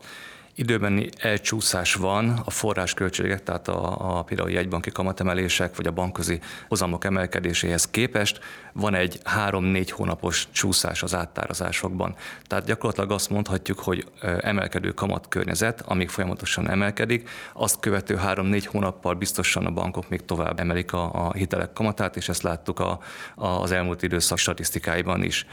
időbeni 0.57 1.09
elcsúszás 1.17 1.93
van 1.93 2.41
a 2.45 2.49
forrásköltségek, 2.49 3.43
tehát 3.43 3.67
a, 3.67 4.17
a 4.17 4.23
például 4.23 4.51
jegybanki 4.51 4.91
kamatemelések 4.91 5.75
vagy 5.75 5.87
a 5.87 5.91
bankközi 5.91 6.39
hozamok 6.67 7.05
emelkedéséhez 7.05 7.87
képest 7.87 8.39
van 8.73 8.95
egy 8.95 9.19
három-négy 9.23 9.91
hónapos 9.91 10.47
csúszás 10.51 11.03
az 11.03 11.15
áttárazásokban. 11.15 12.15
Tehát 12.43 12.65
gyakorlatilag 12.65 13.11
azt 13.11 13.29
mondhatjuk, 13.29 13.79
hogy 13.79 14.07
emelkedő 14.39 14.91
kamatkörnyezet, 14.91 15.81
amíg 15.81 16.09
folyamatosan 16.09 16.69
emelkedik, 16.69 17.29
azt 17.53 17.79
követő 17.79 18.15
három-négy 18.15 18.65
hónappal 18.65 19.13
biztosan 19.13 19.65
a 19.65 19.71
bankok 19.71 20.09
még 20.09 20.25
tovább 20.25 20.59
emelik 20.59 20.93
a, 20.93 21.25
a 21.25 21.33
hitelek 21.33 21.73
kamatát, 21.73 22.15
és 22.15 22.29
ezt 22.29 22.41
láttuk 22.41 22.79
a, 22.79 22.99
a, 23.35 23.47
az 23.47 23.71
elmúlt 23.71 24.03
időszak 24.03 24.37
statisztikáiban 24.37 25.23
is. 25.23 25.45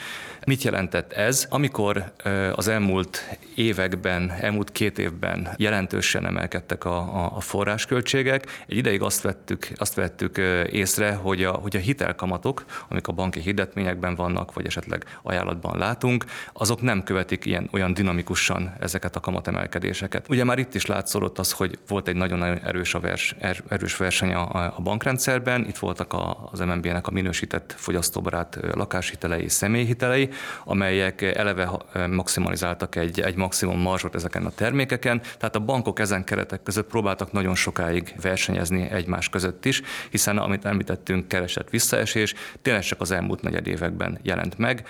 Mit 0.47 0.63
jelentett 0.63 1.13
ez? 1.13 1.47
Amikor 1.51 2.13
az 2.55 2.69
elmúlt 2.69 3.39
években, 3.55 4.31
elmúlt 4.31 4.73
két 4.73 4.94
két 4.95 5.07
évben 5.07 5.49
jelentősen 5.57 6.27
emelkedtek 6.27 6.85
a, 6.85 6.97
a, 6.97 7.37
a 7.37 7.41
forrásköltségek. 7.41 8.65
Egy 8.67 8.77
ideig 8.77 9.03
azt 9.03 9.23
vettük, 9.23 9.69
azt 9.77 9.95
vettük 9.95 10.37
észre, 10.71 11.15
hogy 11.15 11.45
a, 11.45 11.53
hogy 11.53 11.77
a 11.77 11.79
hitelkamatok, 11.79 12.65
amik 12.89 13.09
a 13.09 13.13
banki 13.13 13.41
hirdetményekben 13.41 14.15
vannak, 14.15 14.53
vagy 14.53 14.67
esetleg 14.67 15.05
ajánlatban 15.23 15.79
látunk, 15.79 16.25
azok 16.53 16.83
nem 16.83 17.03
követik 17.03 17.45
ilyen 17.45 17.69
olyan 17.73 17.95
dinamikusan 17.95 18.75
ezeket 18.81 19.17
a 19.17 19.21
kamatemelkedéseket. 19.21 20.29
Ugye 20.29 20.45
már 20.45 20.59
itt 20.59 20.75
is 20.75 20.87
látszódott 20.87 21.39
az, 21.39 21.53
hogy 21.53 21.79
volt 21.89 22.09
egy 22.09 22.17
nagyon-nagyon 22.17 22.59
erős, 22.59 22.95
a 22.95 23.01
vers, 23.01 23.35
er, 23.39 23.63
erős 23.69 23.97
verseny 23.97 24.33
a, 24.35 24.75
a 24.77 24.81
bankrendszerben, 24.83 25.67
itt 25.67 25.79
voltak 25.79 26.13
a, 26.13 26.49
az 26.53 26.59
MNB-nek 26.59 27.07
a 27.07 27.11
minősített 27.11 27.75
fogyasztóbarát 27.77 28.59
lakáshitelei, 28.75 29.49
személyhitelei, 29.49 30.29
amelyek 30.65 31.23
eleve 31.23 31.71
maximalizáltak 32.11 32.97
egy, 32.97 33.21
egy 33.21 33.37
maximum 33.37 33.81
marzsot 33.81 34.15
ezeken 34.15 34.47
a 34.47 34.51
termékeken, 34.51 34.84
termékeken, 34.87 35.21
tehát 35.39 35.57
a 35.57 35.61
bankok 35.61 35.99
ezen 35.99 36.25
keretek 36.25 36.63
között 36.63 36.89
próbáltak 36.89 37.33
nagyon 37.33 37.55
sokáig 37.55 38.15
versenyezni 38.21 38.91
egymás 38.91 39.29
között 39.29 39.65
is, 39.65 39.83
hiszen 40.11 40.39
amit 40.39 40.65
említettünk, 40.65 41.29
keresett 41.29 41.71
visszaesés, 41.71 42.35
tényleg 42.63 42.83
csak 42.83 43.01
az 43.01 43.11
elmúlt 43.11 43.43
negyed 43.43 43.67
években 43.67 44.19
jelent 44.23 44.59
meg. 44.59 44.87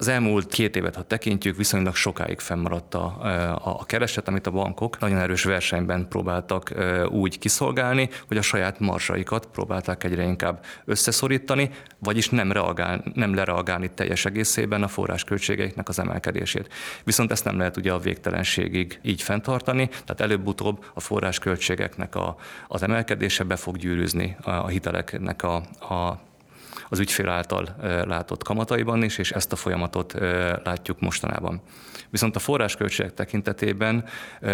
Az 0.00 0.08
elmúlt 0.08 0.46
két 0.46 0.76
évet, 0.76 0.94
ha 0.94 1.02
tekintjük, 1.02 1.56
viszonylag 1.56 1.94
sokáig 1.94 2.38
fennmaradt 2.38 2.94
a, 2.94 3.04
a, 3.64 3.76
a 3.80 3.84
kereset, 3.84 4.28
amit 4.28 4.46
a 4.46 4.50
bankok 4.50 4.98
nagyon 4.98 5.18
erős 5.18 5.44
versenyben 5.44 6.08
próbáltak 6.08 6.72
úgy 7.10 7.38
kiszolgálni, 7.38 8.08
hogy 8.28 8.36
a 8.36 8.42
saját 8.42 8.80
marsaikat 8.80 9.46
próbálták 9.46 10.04
egyre 10.04 10.22
inkább 10.22 10.64
összeszorítani, 10.84 11.70
vagyis 11.98 12.28
nem, 12.28 12.52
reagál, 12.52 13.04
nem 13.14 13.34
lereagálni 13.34 13.90
teljes 13.94 14.24
egészében 14.24 14.82
a 14.82 14.88
forrásköltségeiknek 14.88 15.88
az 15.88 15.98
emelkedését. 15.98 16.74
Viszont 17.04 17.30
ezt 17.30 17.44
nem 17.44 17.58
lehet 17.58 17.76
ugye 17.76 17.92
a 17.92 17.98
végtelenségig 17.98 18.98
így 19.02 19.22
fenntartani, 19.22 19.88
tehát 19.88 20.20
előbb-utóbb 20.20 20.84
a 20.94 21.00
forrásköltségeknek 21.00 22.14
a, 22.14 22.36
az 22.68 22.82
emelkedése 22.82 23.44
be 23.44 23.56
fog 23.56 23.76
gyűrűzni 23.76 24.36
a 24.42 24.66
hiteleknek 24.66 25.42
a, 25.42 25.54
a 25.94 26.26
az 26.88 26.98
ügyfél 26.98 27.28
által 27.28 27.76
látott 28.06 28.42
kamataiban 28.42 29.02
is, 29.02 29.18
és 29.18 29.30
ezt 29.30 29.52
a 29.52 29.56
folyamatot 29.56 30.12
látjuk 30.64 31.00
mostanában. 31.00 31.60
Viszont 32.10 32.36
a 32.36 32.38
forrásköltségek 32.38 33.14
tekintetében 33.14 34.04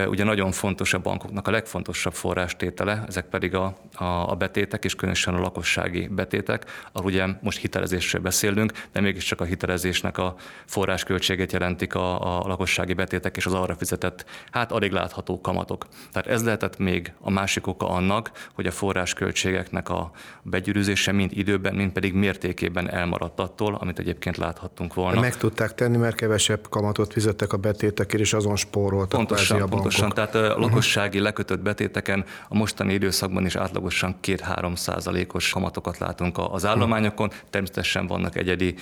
ugye 0.06 0.24
nagyon 0.24 0.52
fontos 0.52 0.94
a 0.94 0.98
bankoknak 0.98 1.48
a 1.48 1.50
legfontosabb 1.50 2.12
forrástétele, 2.12 3.04
ezek 3.08 3.24
pedig 3.24 3.54
a, 3.54 3.76
a, 3.94 4.04
a 4.04 4.34
betétek, 4.34 4.84
és 4.84 4.94
különösen 4.94 5.34
a 5.34 5.40
lakossági 5.40 6.08
betétek, 6.08 6.64
ahol 6.92 7.10
ugye 7.10 7.26
most 7.40 7.58
hitelezésről 7.58 8.22
beszélünk, 8.22 8.72
de 8.92 9.00
mégiscsak 9.00 9.40
a 9.40 9.44
hitelezésnek 9.44 10.18
a 10.18 10.34
forrásköltségét 10.66 11.52
jelentik 11.52 11.94
a, 11.94 12.38
a 12.42 12.46
lakossági 12.46 12.92
betétek 12.92 13.36
és 13.36 13.46
az 13.46 13.54
arra 13.54 13.74
fizetett, 13.74 14.24
hát 14.50 14.72
alig 14.72 14.92
látható 14.92 15.40
kamatok. 15.40 15.86
Tehát 16.12 16.28
ez 16.28 16.44
lehetett 16.44 16.78
még 16.78 17.12
a 17.20 17.30
másik 17.30 17.66
oka 17.66 17.88
annak, 17.88 18.30
hogy 18.54 18.66
a 18.66 18.70
forrásköltségeknek 18.70 19.88
a 19.88 20.10
begyűrűzése 20.42 21.12
mind 21.12 21.30
időben, 21.34 21.74
mind 21.74 21.92
pedig 21.92 22.14
mértékében 22.14 22.90
elmaradt 22.90 23.40
attól, 23.40 23.74
amit 23.74 23.98
egyébként 23.98 24.36
láthattunk 24.36 24.94
volna. 24.94 25.20
Meg 25.20 25.36
tudták 25.36 25.74
tenni, 25.74 25.96
mert 25.96 26.16
kevesebb 26.16 26.68
kamatot 26.68 27.12
fizettek 27.12 27.43
a 27.52 27.56
betétekért, 27.56 28.22
és 28.22 28.32
azon 28.32 28.56
spóroltak 28.56 29.08
pontosan, 29.08 29.62
a. 29.62 29.66
Pontosan, 29.66 30.10
tehát 30.10 30.34
a 30.34 30.58
lakossági 30.58 31.20
lekötött 31.20 31.60
betéteken 31.60 32.24
a 32.48 32.56
mostani 32.56 32.92
időszakban 32.92 33.46
is 33.46 33.56
átlagosan 33.56 34.16
2-3 34.22 34.76
százalékos 34.76 35.50
kamatokat 35.50 35.98
látunk 35.98 36.38
az 36.50 36.66
állományokon. 36.66 37.30
Természetesen 37.50 38.06
vannak 38.06 38.36
egyedi 38.36 38.74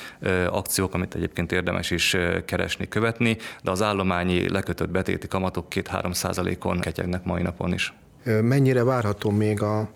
akciók, 0.51 0.95
amit 0.95 1.15
egyébként 1.15 1.53
érdemes 1.53 1.91
is 1.91 2.17
keresni, 2.45 2.89
követni, 2.89 3.37
de 3.63 3.71
az 3.71 3.83
állományi 3.83 4.51
lekötött 4.51 4.91
betéti 4.91 5.29
kamatok 5.29 5.67
2-3 5.71 6.13
százalékon 6.13 6.81
ketyegnek 6.81 7.25
mai 7.25 7.43
napon 7.43 7.73
is. 7.73 7.93
Mennyire 8.43 8.85
várható 8.85 9.31
még 9.31 9.63
a 9.63 9.89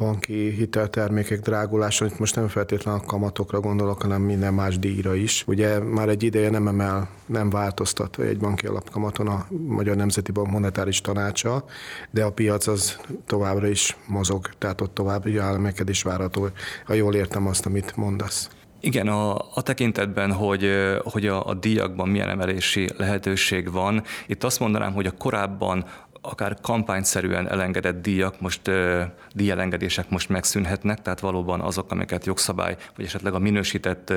banki 0.00 0.50
hiteltermékek 0.50 1.40
drágulása, 1.40 2.04
itt 2.04 2.18
most 2.18 2.36
nem 2.36 2.48
feltétlenül 2.48 3.00
a 3.00 3.06
kamatokra 3.06 3.60
gondolok, 3.60 4.02
hanem 4.02 4.22
minden 4.22 4.54
más 4.54 4.78
díjra 4.78 5.14
is. 5.14 5.44
Ugye 5.46 5.78
már 5.78 6.08
egy 6.08 6.22
ideje 6.22 6.50
nem 6.50 6.68
emel, 6.68 7.08
nem 7.26 7.50
változtat 7.50 8.18
egy 8.18 8.38
banki 8.38 8.66
alapkamaton 8.66 9.26
a 9.26 9.46
Magyar 9.66 9.96
Nemzeti 9.96 10.32
Bank 10.32 10.50
monetáris 10.50 11.00
tanácsa, 11.00 11.64
de 12.10 12.24
a 12.24 12.32
piac 12.32 12.66
az 12.66 13.00
továbbra 13.26 13.66
is 13.66 13.96
mozog, 14.06 14.48
tehát 14.58 14.80
ott 14.80 14.94
további 14.94 15.38
államekedés 15.38 16.02
várható, 16.02 16.48
ha 16.84 16.94
jól 16.94 17.14
értem 17.14 17.46
azt, 17.46 17.66
amit 17.66 17.96
mondasz. 17.96 18.50
Igen, 18.80 19.08
a, 19.08 19.34
a 19.34 19.62
tekintetben, 19.62 20.32
hogy, 20.32 20.70
hogy 21.02 21.26
a, 21.26 21.46
a 21.46 21.54
díjakban 21.54 22.08
milyen 22.08 22.28
emelési 22.28 22.88
lehetőség 22.96 23.72
van, 23.72 24.02
itt 24.26 24.44
azt 24.44 24.60
mondanám, 24.60 24.92
hogy 24.92 25.06
a 25.06 25.16
korábban 25.18 25.84
akár 26.20 26.56
kampányszerűen 26.62 27.48
elengedett 27.48 28.02
díjak, 28.02 28.40
most 28.40 28.70
díjelengedések 29.34 30.10
most 30.10 30.28
megszűnhetnek, 30.28 31.02
tehát 31.02 31.20
valóban 31.20 31.60
azok, 31.60 31.90
amiket 31.90 32.26
jogszabály, 32.26 32.76
vagy 32.96 33.04
esetleg 33.04 33.34
a 33.34 33.38
minősített 33.38 34.12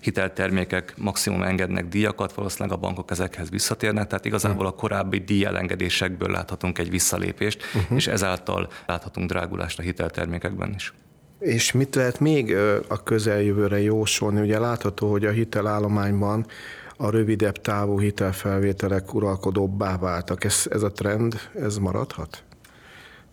hiteltermékek 0.00 0.94
maximum 0.96 1.42
engednek 1.42 1.88
díjakat, 1.88 2.32
valószínűleg 2.32 2.78
a 2.78 2.80
bankok 2.80 3.10
ezekhez 3.10 3.50
visszatérnek, 3.50 4.06
tehát 4.06 4.24
igazából 4.24 4.66
a 4.66 4.70
korábbi 4.70 5.18
díjelengedésekből 5.18 6.30
láthatunk 6.30 6.78
egy 6.78 6.90
visszalépést, 6.90 7.62
uh-huh. 7.74 7.96
és 7.96 8.06
ezáltal 8.06 8.68
láthatunk 8.86 9.28
drágulást 9.28 9.78
a 9.78 9.82
hiteltermékekben 9.82 10.74
is. 10.74 10.92
És 11.38 11.72
mit 11.72 11.94
lehet 11.94 12.20
még 12.20 12.56
a 12.88 13.02
közeljövőre 13.02 13.80
jósolni? 13.80 14.40
Ugye 14.40 14.58
látható, 14.58 15.10
hogy 15.10 15.24
a 15.24 15.30
hitelállományban 15.30 16.46
a 16.96 17.10
rövidebb 17.10 17.60
távú 17.60 17.98
hitelfelvételek 17.98 19.14
uralkodóbbá 19.14 19.98
váltak. 19.98 20.44
Ez, 20.44 20.64
ez 20.70 20.82
a 20.82 20.92
trend, 20.92 21.34
ez 21.54 21.76
maradhat? 21.76 22.42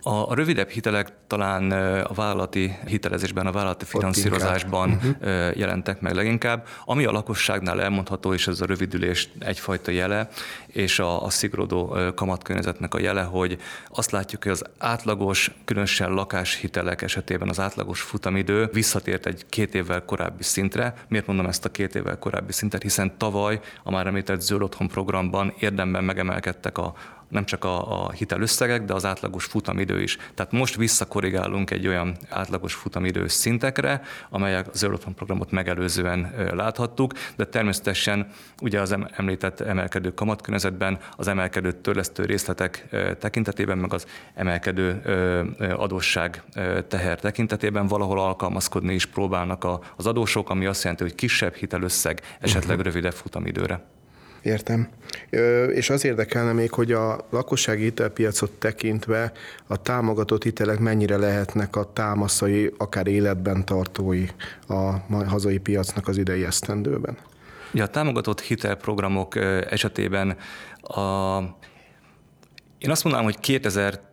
A 0.04 0.34
rövidebb 0.34 0.70
hitelek 0.70 1.14
talán 1.28 1.72
a 2.02 2.14
vállalati 2.14 2.76
hitelezésben, 2.86 3.48
a 3.48 3.52
vállalati 3.52 3.86
finanszírozásban 3.86 4.92
uh-huh. 4.92 5.58
jelentek 5.58 6.02
meg 6.02 6.14
leginkább. 6.14 6.68
Ami 6.86 7.06
a 7.06 7.12
lakosságnál 7.12 7.82
elmondható, 7.82 8.34
és 8.34 8.48
ez 8.48 8.62
a 8.62 8.66
rövidülés 8.66 9.30
egyfajta 9.40 9.92
jele, 9.92 10.28
és 10.68 11.00
a, 11.00 11.24
a 11.24 11.30
szigorodó 11.30 11.98
kamatkörnyezetnek 12.16 12.94
a 12.94 13.00
jele, 13.00 13.22
hogy 13.22 13.58
azt 13.90 14.12
látjuk, 14.12 14.44
hogy 14.44 14.52
az 14.52 14.64
átlagos, 14.78 15.52
különösen 15.66 16.12
lakáshitelek 16.12 17.02
esetében 17.02 17.50
az 17.50 17.60
átlagos 17.60 18.02
futamidő 18.02 18.70
visszatért 18.74 19.26
egy 19.26 19.46
két 19.50 19.76
évvel 19.76 20.06
korábbi 20.06 20.44
szintre. 20.44 20.94
Miért 21.08 21.28
mondom 21.28 21.46
ezt 21.46 21.66
a 21.66 21.70
két 21.70 21.96
évvel 21.96 22.20
korábbi 22.20 22.52
szintet? 22.52 22.82
Hiszen 22.82 23.18
tavaly 23.18 23.60
a 23.84 23.92
már 23.92 24.08
említett 24.08 24.42
Zöld 24.42 24.62
Otthon 24.62 24.88
programban 24.88 25.54
érdemben 25.60 26.04
megemelkedtek 26.04 26.78
a, 26.78 26.94
nem 27.30 27.46
csak 27.46 27.64
a, 27.64 28.06
a 28.06 28.12
hitelösszegek, 28.12 28.84
de 28.84 28.94
az 28.94 29.06
átlagos 29.06 29.46
futamidő 29.46 30.02
is. 30.02 30.18
Tehát 30.36 30.52
most 30.52 30.76
visszakorrigálunk 30.76 31.72
egy 31.72 31.88
olyan 31.88 32.18
átlagos 32.30 32.74
futamidő 32.74 33.28
szintekre, 33.28 34.02
amelyek 34.30 34.68
az 34.68 34.84
Európán 34.84 35.14
programot 35.14 35.52
megelőzően 35.52 36.34
láthattuk, 36.54 37.14
de 37.36 37.46
természetesen 37.46 38.28
ugye 38.62 38.82
az 38.82 38.96
említett 39.12 39.60
emelkedő 39.60 40.14
kamatkörnyezetben 40.14 40.98
az 41.16 41.28
emelkedő 41.28 41.72
törlesztő 41.72 42.26
részletek 42.26 42.88
tekintetében, 43.20 43.78
meg 43.78 43.94
az 43.94 44.06
emelkedő 44.34 45.02
adósság 45.78 46.44
teher 46.88 47.20
tekintetében 47.20 47.88
valahol 47.88 48.20
alkalmazkodni 48.20 48.94
is 48.94 49.06
próbálnak 49.06 49.68
az 49.96 50.08
adósok, 50.08 50.50
ami 50.50 50.66
azt 50.66 50.84
jelenti, 50.84 51.04
hogy 51.04 51.16
kisebb 51.16 51.54
hitelösszeg, 51.54 52.22
esetleg 52.40 52.78
mhm. 52.78 52.86
rövidebb 52.86 53.14
futamidőre. 53.14 53.99
Értem. 54.42 54.90
És 55.74 55.90
az 55.90 56.06
érdekelne 56.06 56.52
még, 56.52 56.72
hogy 56.72 56.92
a 56.92 57.28
lakossági 57.30 57.84
hitelpiacot 57.84 58.52
tekintve 58.52 59.32
a 59.68 59.82
támogatott 59.82 60.44
hitelek 60.44 60.80
mennyire 60.80 61.18
lehetnek 61.18 61.76
a 61.76 61.94
támaszai, 61.94 62.74
akár 62.78 63.08
életben 63.08 63.66
tartói 63.66 64.26
a 64.68 64.92
hazai 65.28 65.58
piacnak 65.58 66.08
az 66.08 66.18
idei 66.18 66.44
esztendőben? 66.44 67.18
Ja, 67.74 67.84
a 67.84 67.88
támogatott 67.88 68.42
hitelprogramok 68.42 69.36
esetében 69.70 70.38
a, 70.82 71.38
én 72.78 72.90
azt 72.90 73.04
mondanám, 73.04 73.28
hogy 73.28 73.40
2000 73.40 74.09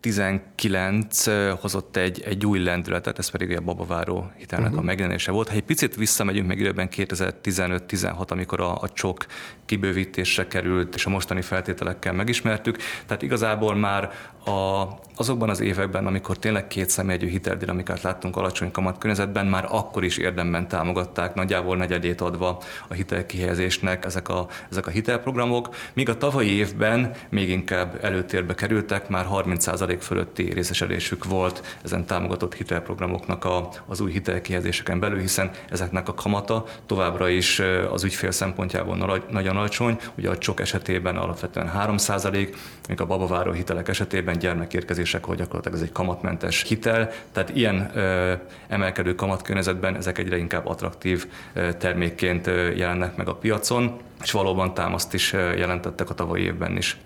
19 0.00 1.24
hozott 1.60 1.96
egy, 1.96 2.22
egy 2.22 2.46
új 2.46 2.58
lendületet, 2.58 3.18
ez 3.18 3.28
pedig 3.28 3.56
a 3.56 3.60
babaváró 3.60 4.30
hitelnek 4.36 4.66
uh-huh. 4.66 4.78
a 4.78 4.80
mhm. 4.80 4.86
megjelenése 4.86 5.30
volt. 5.30 5.48
Ha 5.48 5.54
egy 5.54 5.62
picit 5.62 5.96
visszamegyünk 5.96 6.46
meg 6.46 6.58
időben 6.58 6.88
2015-16, 6.96 8.28
amikor 8.28 8.60
a, 8.60 8.80
a 8.80 8.88
csok 8.88 9.26
kibővítésre 9.66 10.46
került, 10.46 10.94
és 10.94 11.06
a 11.06 11.10
mostani 11.10 11.42
feltételekkel 11.42 12.12
megismertük, 12.12 12.76
tehát 13.06 13.22
igazából 13.22 13.74
már 13.74 14.10
a, 14.48 14.88
azokban 15.16 15.48
az 15.48 15.60
években, 15.60 16.06
amikor 16.06 16.38
tényleg 16.38 16.66
két 16.66 16.90
személyegyű 16.90 17.28
hiteldinamikát 17.28 18.02
láttunk 18.02 18.36
alacsony 18.36 18.70
kamat 18.70 18.98
környezetben, 18.98 19.46
már 19.46 19.66
akkor 19.70 20.04
is 20.04 20.16
érdemben 20.16 20.68
támogatták, 20.68 21.34
nagyjából 21.34 21.76
negyedét 21.76 22.20
adva 22.20 22.62
a 22.88 22.94
hitelkihelyezésnek 22.94 24.04
ezek 24.04 24.28
a, 24.28 24.46
ezek 24.70 24.86
a 24.86 24.90
hitelprogramok, 24.90 25.74
míg 25.92 26.08
a 26.08 26.16
tavalyi 26.16 26.50
évben 26.50 27.12
még 27.28 27.48
inkább 27.48 27.98
előtérbe 28.02 28.54
kerültek, 28.54 29.08
már 29.08 29.26
30% 29.30 29.87
fölötti 29.96 30.52
részesedésük 30.52 31.24
volt 31.24 31.78
ezen 31.84 32.06
támogatott 32.06 32.54
hitelprogramoknak 32.54 33.44
a, 33.44 33.68
az 33.86 34.00
új 34.00 34.10
hitelkihelyezéseken 34.10 35.00
belül, 35.00 35.18
hiszen 35.18 35.50
ezeknek 35.70 36.08
a 36.08 36.14
kamata 36.14 36.64
továbbra 36.86 37.28
is 37.28 37.62
az 37.90 38.04
ügyfél 38.04 38.30
szempontjából 38.30 39.22
nagyon 39.30 39.56
alacsony, 39.56 39.98
ugye 40.14 40.30
a 40.30 40.38
csok 40.38 40.60
esetében 40.60 41.16
alapvetően 41.16 41.72
3%, 41.76 42.56
míg 42.88 43.00
a 43.00 43.06
babaváró 43.06 43.52
hitelek 43.52 43.88
esetében 43.88 44.38
gyermekérkezések, 44.38 45.24
hogy 45.24 45.36
gyakorlatilag 45.36 45.76
ez 45.76 45.84
egy 45.84 45.92
kamatmentes 45.92 46.62
hitel, 46.62 47.10
tehát 47.32 47.50
ilyen 47.54 47.90
ö, 47.94 48.32
emelkedő 48.68 49.14
kamatkörnyezetben 49.14 49.96
ezek 49.96 50.18
egyre 50.18 50.36
inkább 50.36 50.66
attraktív 50.66 51.26
ö, 51.52 51.72
termékként 51.72 52.46
ö, 52.46 52.70
jelennek 52.70 53.16
meg 53.16 53.28
a 53.28 53.34
piacon, 53.34 54.00
és 54.22 54.30
valóban 54.30 54.74
támaszt 54.74 55.14
is 55.14 55.32
jelentettek 55.32 56.10
a 56.10 56.14
tavalyi 56.14 56.42
évben 56.42 56.76
is 56.76 56.96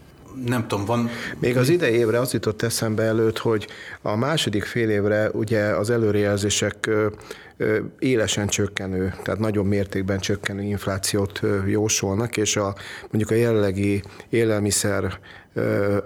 nem 0.47 0.69
tudom, 0.69 0.85
van... 0.85 1.11
Még 1.39 1.57
az 1.57 1.69
idei 1.69 1.95
évre 1.95 2.19
az 2.19 2.33
jutott 2.33 2.63
eszembe 2.63 3.03
előtt, 3.03 3.39
hogy 3.39 3.67
a 4.03 4.17
második 4.17 4.65
fél 4.65 4.91
évre 4.91 5.31
ugye 5.31 5.61
az 5.65 5.91
előrejelzések 5.91 6.91
élesen 7.99 8.47
csökkenő, 8.47 9.15
tehát 9.23 9.41
nagyobb 9.41 9.67
mértékben 9.67 10.19
csökkenő 10.19 10.63
inflációt 10.63 11.41
jósolnak, 11.67 12.37
és 12.37 12.57
a, 12.57 12.75
mondjuk 13.01 13.31
a 13.31 13.35
jelenlegi 13.35 14.03
élelmiszer 14.29 15.19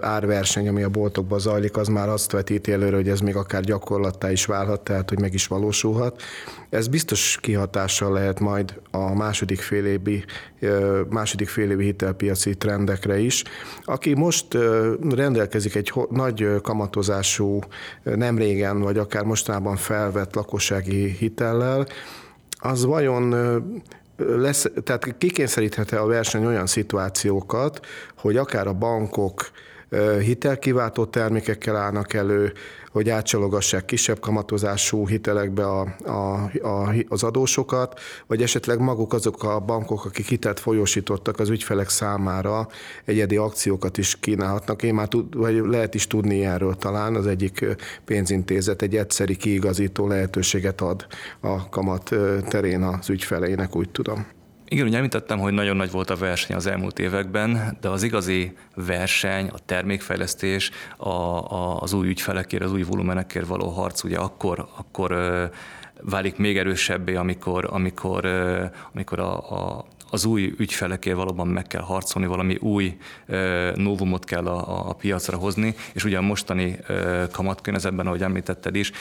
árverseny, 0.01 0.67
ami 0.67 0.83
a 0.83 0.89
boltokban 0.89 1.39
zajlik, 1.39 1.77
az 1.77 1.87
már 1.87 2.09
azt 2.09 2.31
vetíti 2.31 2.71
előre, 2.71 2.95
hogy 2.95 3.09
ez 3.09 3.19
még 3.19 3.35
akár 3.35 3.61
gyakorlattá 3.61 4.31
is 4.31 4.45
válhat, 4.45 4.81
tehát 4.81 5.09
hogy 5.09 5.19
meg 5.19 5.33
is 5.33 5.47
valósulhat. 5.47 6.21
Ez 6.69 6.87
biztos 6.87 7.37
kihatással 7.41 8.11
lehet 8.11 8.39
majd 8.39 8.79
a 8.91 9.15
második 9.15 9.59
félévi, 9.59 10.25
második 11.09 11.47
félévi 11.47 11.83
hitelpiaci 11.83 12.55
trendekre 12.55 13.19
is. 13.19 13.43
Aki 13.83 14.13
most 14.13 14.57
rendelkezik 15.15 15.75
egy 15.75 15.93
nagy 16.09 16.61
kamatozású, 16.61 17.59
nem 18.03 18.37
régen, 18.37 18.79
vagy 18.81 18.97
akár 18.97 19.23
mostanában 19.23 19.75
felvett 19.75 20.35
lakossági 20.35 21.09
hitellel, 21.11 21.87
az 22.59 22.85
vajon 22.85 23.35
lesz, 24.17 24.65
tehát 24.83 25.17
kikényszeríthet-e 25.17 26.01
a 26.01 26.05
verseny 26.05 26.45
olyan 26.45 26.67
szituációkat, 26.67 27.85
hogy 28.17 28.37
akár 28.37 28.67
a 28.67 28.73
bankok 28.73 29.49
hitelkiváltó 30.19 31.05
termékekkel 31.05 31.75
állnak 31.75 32.13
elő, 32.13 32.53
hogy 32.97 33.09
átcsalogassák 33.09 33.85
kisebb 33.85 34.19
kamatozású 34.19 35.07
hitelekbe 35.07 35.65
a, 35.65 35.95
a, 36.05 36.49
a, 36.67 36.93
az 37.07 37.23
adósokat, 37.23 37.99
vagy 38.27 38.41
esetleg 38.41 38.79
maguk 38.79 39.13
azok 39.13 39.43
a 39.43 39.59
bankok, 39.59 40.05
akik 40.05 40.27
hitelt 40.27 40.59
folyósítottak 40.59 41.39
az 41.39 41.49
ügyfelek 41.49 41.89
számára 41.89 42.67
egyedi 43.05 43.35
akciókat 43.35 43.97
is 43.97 44.19
kínálhatnak. 44.19 44.83
Én 44.83 44.93
már 44.93 45.07
tud, 45.07 45.35
vagy 45.35 45.55
lehet 45.65 45.95
is 45.95 46.07
tudni 46.07 46.45
erről 46.45 46.75
talán, 46.75 47.15
az 47.15 47.27
egyik 47.27 47.65
pénzintézet 48.05 48.81
egy 48.81 48.95
egyszeri 48.95 49.35
kiigazító 49.35 50.07
lehetőséget 50.07 50.81
ad 50.81 51.07
a 51.39 51.69
kamat 51.69 52.15
terén 52.49 52.81
az 52.81 53.09
ügyfeleinek, 53.09 53.75
úgy 53.75 53.89
tudom. 53.89 54.36
Igen, 54.69 54.87
ugye 54.87 54.97
említettem, 54.97 55.39
hogy 55.39 55.53
nagyon 55.53 55.75
nagy 55.75 55.91
volt 55.91 56.09
a 56.09 56.15
verseny 56.15 56.55
az 56.55 56.65
elmúlt 56.67 56.99
években, 56.99 57.77
de 57.81 57.89
az 57.89 58.03
igazi 58.03 58.57
verseny, 58.75 59.47
a 59.47 59.59
termékfejlesztés, 59.65 60.71
a, 60.97 61.09
a, 61.09 61.81
az 61.81 61.93
új 61.93 62.07
ügyfelekért, 62.07 62.63
az 62.63 62.71
új 62.71 62.81
volumenekért 62.81 63.47
való 63.47 63.67
harc 63.69 64.03
ugye 64.03 64.17
akkor, 64.17 64.67
akkor 64.77 65.11
válik 66.01 66.37
még 66.37 66.57
erősebbé, 66.57 67.15
amikor, 67.15 67.67
amikor, 67.71 68.25
amikor 68.93 69.19
a, 69.19 69.51
a, 69.51 69.85
az 70.09 70.25
új 70.25 70.53
ügyfelekért 70.57 71.15
valóban 71.15 71.47
meg 71.47 71.67
kell 71.67 71.81
harcolni, 71.81 72.27
valami 72.27 72.55
új 72.55 72.97
uh, 73.27 73.75
novumot 73.75 74.23
kell 74.23 74.47
a, 74.47 74.89
a 74.89 74.93
piacra 74.93 75.37
hozni, 75.37 75.75
és 75.93 76.03
ugye 76.03 76.17
a 76.17 76.21
mostani 76.21 76.79
uh, 76.89 77.27
kamatkörnyezetben, 77.31 78.07
ahogy 78.07 78.21
említetted 78.21 78.75
is, 78.75 78.91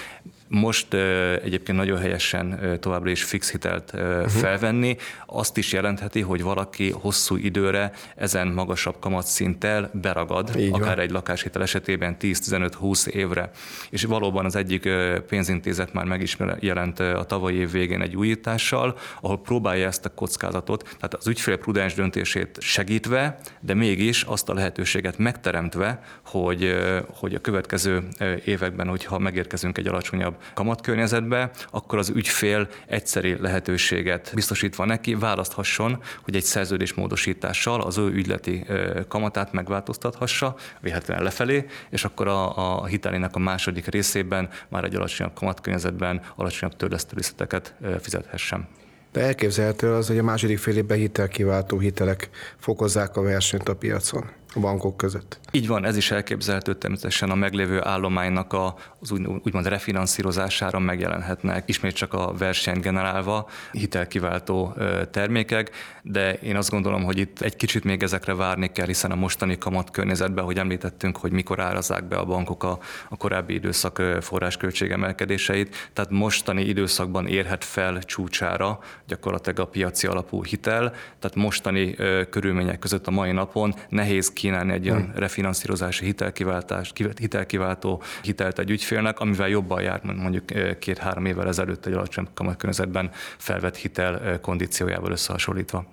most 0.48 0.94
egyébként 1.42 1.78
nagyon 1.78 1.98
helyesen 1.98 2.78
továbbra 2.80 3.10
is 3.10 3.24
fix 3.24 3.50
hitelt 3.50 3.92
uh-huh. 3.94 4.26
felvenni, 4.26 4.96
azt 5.26 5.56
is 5.56 5.72
jelentheti, 5.72 6.20
hogy 6.20 6.42
valaki 6.42 6.90
hosszú 6.90 7.36
időre 7.36 7.92
ezen 8.16 8.48
magasabb 8.48 8.98
kamatszinttel 9.00 9.90
beragad, 9.92 10.52
Így 10.58 10.72
akár 10.72 10.96
van. 10.96 11.04
egy 11.04 11.10
lakáshitel 11.10 11.62
esetében 11.62 12.16
10-15-20 12.20 13.06
évre. 13.06 13.50
És 13.90 14.04
valóban 14.04 14.44
az 14.44 14.56
egyik 14.56 14.88
pénzintézet 15.28 15.92
már 15.92 16.04
meg 16.04 16.20
is 16.20 16.36
jelent 16.60 17.00
a 17.00 17.24
tavalyi 17.24 17.56
év 17.56 17.70
végén 17.70 18.00
egy 18.00 18.16
újítással, 18.16 18.98
ahol 19.20 19.40
próbálja 19.40 19.86
ezt 19.86 20.04
a 20.04 20.14
kockázatot, 20.14 20.82
tehát 20.82 21.14
az 21.14 21.26
ügyfél 21.26 21.56
prudens 21.56 21.94
döntését 21.94 22.56
segítve, 22.60 23.38
de 23.60 23.74
mégis 23.74 24.22
azt 24.22 24.48
a 24.48 24.54
lehetőséget 24.54 25.18
megteremtve, 25.18 26.02
hogy, 26.24 26.76
hogy 27.12 27.34
a 27.34 27.40
következő 27.40 28.08
években, 28.44 28.88
hogyha 28.88 29.18
megérkezünk 29.18 29.78
egy 29.78 29.86
alacsonyabb 29.86 30.35
kamatkörnyezetbe, 30.54 31.50
akkor 31.70 31.98
az 31.98 32.08
ügyfél 32.08 32.68
egyszeri 32.86 33.36
lehetőséget 33.40 34.30
biztosítva 34.34 34.84
neki 34.84 35.14
választhasson, 35.14 36.02
hogy 36.22 36.36
egy 36.36 36.42
szerződés 36.42 36.94
módosítással 36.94 37.80
az 37.80 37.98
ő 37.98 38.06
ügyleti 38.06 38.66
kamatát 39.08 39.52
megváltoztathassa, 39.52 40.54
véletlenül 40.80 41.24
lefelé, 41.24 41.66
és 41.90 42.04
akkor 42.04 42.28
a, 42.28 42.80
a 42.80 42.84
hitelének 42.86 43.34
a 43.34 43.38
második 43.38 43.86
részében 43.86 44.48
már 44.68 44.84
egy 44.84 44.94
alacsonyabb 44.94 45.34
kamatkörnyezetben 45.34 46.20
alacsonyabb 46.36 46.76
törlesztőrészleteket 46.76 47.74
fizethessen. 48.00 48.68
De 49.12 49.20
elképzelhető 49.20 49.92
az, 49.92 50.06
hogy 50.06 50.18
a 50.18 50.22
második 50.22 50.58
fél 50.58 50.76
évben 50.76 50.98
hitelkiváltó 50.98 51.78
hitelek 51.78 52.30
fokozzák 52.58 53.16
a 53.16 53.22
versenyt 53.22 53.68
a 53.68 53.76
piacon 53.76 54.30
a 54.56 54.60
bankok 54.60 54.96
között. 54.96 55.38
Így 55.50 55.66
van, 55.66 55.84
ez 55.84 55.96
is 55.96 56.10
elképzelhető 56.10 56.74
természetesen 56.74 57.30
a 57.30 57.34
meglévő 57.34 57.84
állománynak 57.84 58.52
a, 58.52 58.74
az 59.00 59.10
úgy, 59.10 59.26
úgymond 59.44 59.66
refinanszírozására 59.66 60.78
megjelenhetnek, 60.78 61.68
ismét 61.68 61.94
csak 61.94 62.12
a 62.14 62.32
verseny 62.38 62.80
generálva 62.80 63.48
hitelkiváltó 63.72 64.74
termékek, 65.10 65.70
de 66.02 66.34
én 66.34 66.56
azt 66.56 66.70
gondolom, 66.70 67.04
hogy 67.04 67.18
itt 67.18 67.40
egy 67.40 67.56
kicsit 67.56 67.84
még 67.84 68.02
ezekre 68.02 68.34
várni 68.34 68.72
kell, 68.72 68.86
hiszen 68.86 69.10
a 69.10 69.14
mostani 69.14 69.58
kamat 69.58 69.90
környezetben, 69.90 70.44
hogy 70.44 70.58
említettünk, 70.58 71.16
hogy 71.16 71.32
mikor 71.32 71.60
árazzák 71.60 72.04
be 72.04 72.16
a 72.16 72.24
bankok 72.24 72.64
a, 72.64 72.78
a 73.08 73.16
korábbi 73.16 73.54
időszak 73.54 74.02
forrásköltségemelkedéseit, 74.20 75.90
tehát 75.92 76.10
mostani 76.10 76.62
időszakban 76.62 77.26
érhet 77.26 77.64
fel 77.64 78.02
csúcsára 78.02 78.78
gyakorlatilag 79.06 79.58
a 79.58 79.66
piaci 79.66 80.06
alapú 80.06 80.44
hitel, 80.44 80.92
tehát 81.18 81.36
mostani 81.36 81.94
körülmények 82.30 82.78
között 82.78 83.06
a 83.06 83.10
mai 83.10 83.32
napon 83.32 83.74
nehéz 83.88 84.32
ki 84.32 84.45
kínálni 84.46 84.72
egy 84.72 84.90
olyan 84.90 85.02
hmm. 85.02 85.12
refinanszírozási 85.14 86.04
hitelkiváltás, 86.04 86.92
hitelkiváltó 87.18 88.02
hitelt 88.22 88.58
egy 88.58 88.70
ügyfélnek, 88.70 89.20
amivel 89.20 89.48
jobban 89.48 89.82
jár 89.82 90.00
mondjuk 90.02 90.44
két-három 90.78 91.24
évvel 91.24 91.48
ezelőtt 91.48 91.86
egy 91.86 91.92
alacsony 91.92 92.28
kamatkörnyezetben 92.34 93.10
felvett 93.38 93.76
hitel 93.76 94.40
kondíciójával 94.40 95.10
összehasonlítva. 95.10 95.86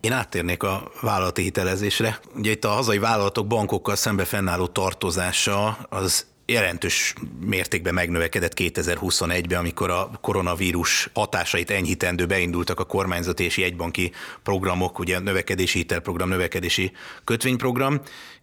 Én 0.00 0.12
áttérnék 0.12 0.62
a 0.62 0.90
vállalati 1.00 1.42
hitelezésre. 1.42 2.18
Ugye 2.34 2.50
itt 2.50 2.64
a 2.64 2.68
hazai 2.68 2.98
vállalatok 2.98 3.46
bankokkal 3.46 3.96
szembe 3.96 4.24
fennálló 4.24 4.66
tartozása 4.66 5.78
az 5.88 6.26
jelentős 6.52 7.14
mértékben 7.40 7.94
megnövekedett 7.94 8.52
2021-ben, 8.56 9.58
amikor 9.58 9.90
a 9.90 10.10
koronavírus 10.20 11.10
hatásait 11.14 11.70
enyhítendő 11.70 12.26
beindultak 12.26 12.80
a 12.80 12.84
kormányzati 12.84 13.44
és 13.44 13.56
jegybanki 13.56 14.12
programok, 14.42 14.98
ugye 14.98 15.16
a 15.16 15.20
növekedési 15.20 15.78
hitelprogram, 15.78 16.28
növekedési 16.28 16.92
kötvényprogram, 17.24 18.00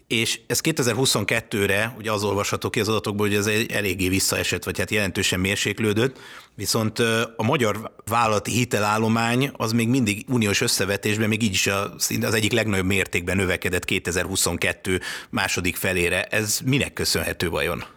és 0.07 0.39
ez 0.47 0.59
2022-re, 0.63 1.95
ugye 1.97 2.11
az 2.11 2.23
olvasható 2.23 2.69
ki 2.69 2.79
az 2.79 2.89
adatokból, 2.89 3.27
hogy 3.27 3.35
ez 3.35 3.49
eléggé 3.67 4.09
visszaesett, 4.09 4.63
vagy 4.63 4.77
hát 4.77 4.91
jelentősen 4.91 5.39
mérséklődött, 5.39 6.19
viszont 6.55 6.99
a 7.35 7.43
magyar 7.43 7.91
vállalati 8.05 8.51
hitelállomány 8.51 9.51
az 9.53 9.71
még 9.71 9.87
mindig 9.87 10.25
uniós 10.27 10.61
összevetésben 10.61 11.29
még 11.29 11.43
így 11.43 11.53
is 11.53 11.67
az 11.67 12.33
egyik 12.33 12.51
legnagyobb 12.51 12.85
mértékben 12.85 13.37
növekedett 13.37 13.85
2022 13.85 14.99
második 15.29 15.75
felére. 15.75 16.23
Ez 16.23 16.59
minek 16.65 16.93
köszönhető 16.93 17.49
vajon? 17.49 17.94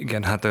Igen, 0.00 0.22
hát 0.22 0.44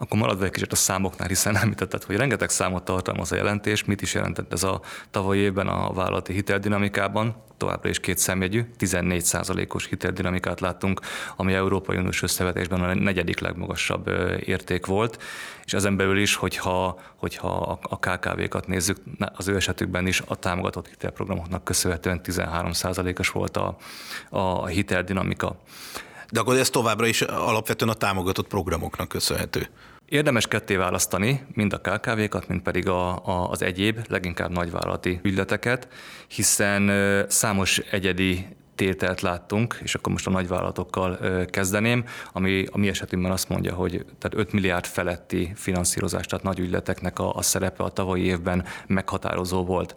Akkor 0.00 0.18
maradva 0.18 0.44
egy 0.44 0.50
kicsit 0.50 0.72
a 0.72 0.76
számoknál, 0.76 1.28
hiszen 1.28 1.56
említetted, 1.62 2.04
hogy 2.04 2.16
rengeteg 2.16 2.50
számot 2.50 2.84
tartalmaz 2.84 3.32
a 3.32 3.36
jelentés, 3.36 3.84
mit 3.84 4.02
is 4.02 4.14
jelentett 4.14 4.52
ez 4.52 4.62
a 4.62 4.80
tavalyi 5.10 5.40
évben 5.40 5.68
a 5.68 5.92
vállalati 5.92 6.32
hiteldinamikában, 6.32 7.36
továbbra 7.56 7.88
is 7.88 8.00
két 8.00 8.18
szemjegyű, 8.18 8.64
14%-os 8.78 9.86
hiteldinamikát 9.86 10.60
láttunk, 10.60 11.00
ami 11.36 11.54
Európai 11.54 11.96
Uniós 11.96 12.22
összevetésben 12.22 12.82
a 12.82 12.94
negyedik 12.94 13.38
legmagasabb 13.40 14.08
érték 14.44 14.86
volt, 14.86 15.22
és 15.64 15.72
ezen 15.72 15.96
belül 15.96 16.18
is, 16.18 16.34
hogyha, 16.34 17.00
hogyha 17.16 17.78
a 17.82 17.98
KKV-kat 17.98 18.66
nézzük, 18.66 18.96
az 19.34 19.48
ő 19.48 19.56
esetükben 19.56 20.06
is 20.06 20.22
a 20.26 20.36
támogatott 20.36 20.88
hitelprogramoknak 20.88 21.64
köszönhetően 21.64 22.20
13%-os 22.24 23.28
volt 23.28 23.56
a, 23.56 23.76
a 24.30 24.66
hiteldinamika. 24.66 25.56
De 26.32 26.40
akkor 26.40 26.56
ez 26.56 26.70
továbbra 26.70 27.06
is 27.06 27.22
alapvetően 27.22 27.90
a 27.90 27.94
támogatott 27.94 28.48
programoknak 28.48 29.08
köszönhető. 29.08 29.68
Érdemes 30.06 30.46
ketté 30.46 30.76
választani 30.76 31.46
mind 31.52 31.72
a 31.72 31.78
KKV-kat, 31.78 32.48
mind 32.48 32.60
pedig 32.60 32.88
a, 32.88 33.26
a, 33.26 33.50
az 33.50 33.62
egyéb, 33.62 33.98
leginkább 34.08 34.50
nagyvállalati 34.50 35.20
ügyleteket, 35.22 35.88
hiszen 36.28 36.90
számos 37.28 37.78
egyedi 37.78 38.46
tételt 38.74 39.20
láttunk, 39.20 39.78
és 39.82 39.94
akkor 39.94 40.12
most 40.12 40.26
a 40.26 40.30
nagyvállalatokkal 40.30 41.18
kezdeném, 41.46 42.04
ami 42.32 42.66
a 42.70 42.78
mi 42.78 42.88
esetünkben 42.88 43.32
azt 43.32 43.48
mondja, 43.48 43.74
hogy 43.74 44.04
tehát 44.18 44.46
5 44.46 44.52
milliárd 44.52 44.86
feletti 44.86 45.52
finanszírozás, 45.54 46.26
tehát 46.26 46.44
nagy 46.44 46.58
ügyleteknek 46.58 47.18
a, 47.18 47.34
a 47.34 47.42
szerepe 47.42 47.82
a 47.82 47.88
tavalyi 47.88 48.24
évben 48.24 48.64
meghatározó 48.86 49.64
volt. 49.64 49.94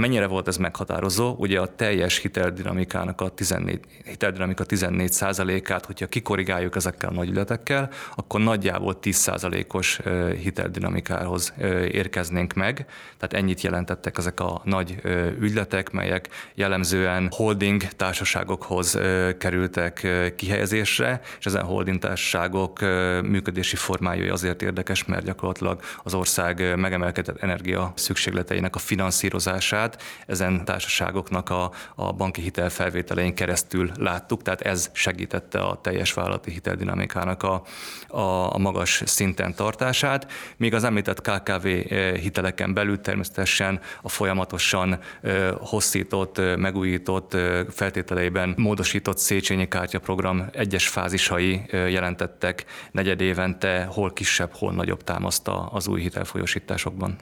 Mennyire 0.00 0.26
volt 0.26 0.48
ez 0.48 0.56
meghatározó? 0.56 1.34
Ugye 1.38 1.60
a 1.60 1.74
teljes 1.74 2.18
hiteldinamikának 2.18 3.20
a 3.20 3.28
14, 3.28 3.80
hiteldinamika 4.04 4.64
14% 4.68 5.68
át 5.72 5.84
hogyha 5.84 6.06
kikorrigáljuk 6.06 6.76
ezekkel 6.76 7.08
a 7.08 7.12
nagy 7.12 7.28
ügyletekkel, 7.28 7.90
akkor 8.14 8.40
nagyjából 8.40 8.98
10 8.98 9.30
os 9.68 10.00
hiteldinamikához 10.42 11.52
érkeznénk 11.90 12.52
meg. 12.52 12.86
Tehát 13.16 13.32
ennyit 13.32 13.60
jelentettek 13.60 14.18
ezek 14.18 14.40
a 14.40 14.60
nagy 14.64 15.00
ügyletek, 15.40 15.90
melyek 15.90 16.28
jellemzően 16.54 17.28
holding 17.30 17.82
társaságokhoz 17.82 18.98
kerültek 19.38 20.06
kihelyezésre, 20.36 21.20
és 21.38 21.46
ezen 21.46 21.64
holding 21.64 21.98
társaságok 21.98 22.80
működési 23.22 23.76
formája 23.76 24.32
azért 24.32 24.62
érdekes, 24.62 25.04
mert 25.04 25.24
gyakorlatilag 25.24 25.80
az 26.02 26.14
ország 26.14 26.76
megemelkedett 26.76 27.42
energia 27.42 27.92
szükségleteinek 27.94 28.74
a 28.74 28.78
finanszírozását 28.78 29.86
hatását 29.88 30.02
ezen 30.26 30.64
társaságoknak 30.64 31.50
a, 31.50 31.70
a 31.94 32.12
banki 32.12 32.40
hitelfelvételein 32.40 33.34
keresztül 33.34 33.90
láttuk, 33.96 34.42
tehát 34.42 34.60
ez 34.60 34.90
segítette 34.92 35.60
a 35.60 35.80
teljes 35.80 36.12
vállalati 36.12 36.50
hiteldinamikának 36.50 37.42
a, 37.42 37.62
a, 38.08 38.54
a 38.54 38.58
magas 38.58 39.02
szinten 39.06 39.54
tartását, 39.54 40.26
míg 40.56 40.74
az 40.74 40.84
említett 40.84 41.20
KKV 41.20 41.66
eh, 41.66 42.14
hiteleken 42.14 42.74
belül 42.74 43.00
természetesen 43.00 43.80
a 44.02 44.08
folyamatosan 44.08 44.98
eh, 45.22 45.50
hosszított, 45.60 46.38
eh, 46.38 46.56
megújított 46.56 47.36
feltételeiben 47.70 48.54
módosított 48.56 49.18
Széchenyi 49.18 49.68
kártyaprogram 49.68 50.46
egyes 50.52 50.88
fázisai 50.88 51.62
jelentettek 51.70 52.64
negyedévente 52.92 53.84
hol 53.90 54.12
kisebb, 54.12 54.52
hol 54.52 54.72
nagyobb 54.72 55.04
támaszt 55.04 55.48
az 55.70 55.88
új 55.88 56.00
hitelfolyosításokban. 56.00 57.16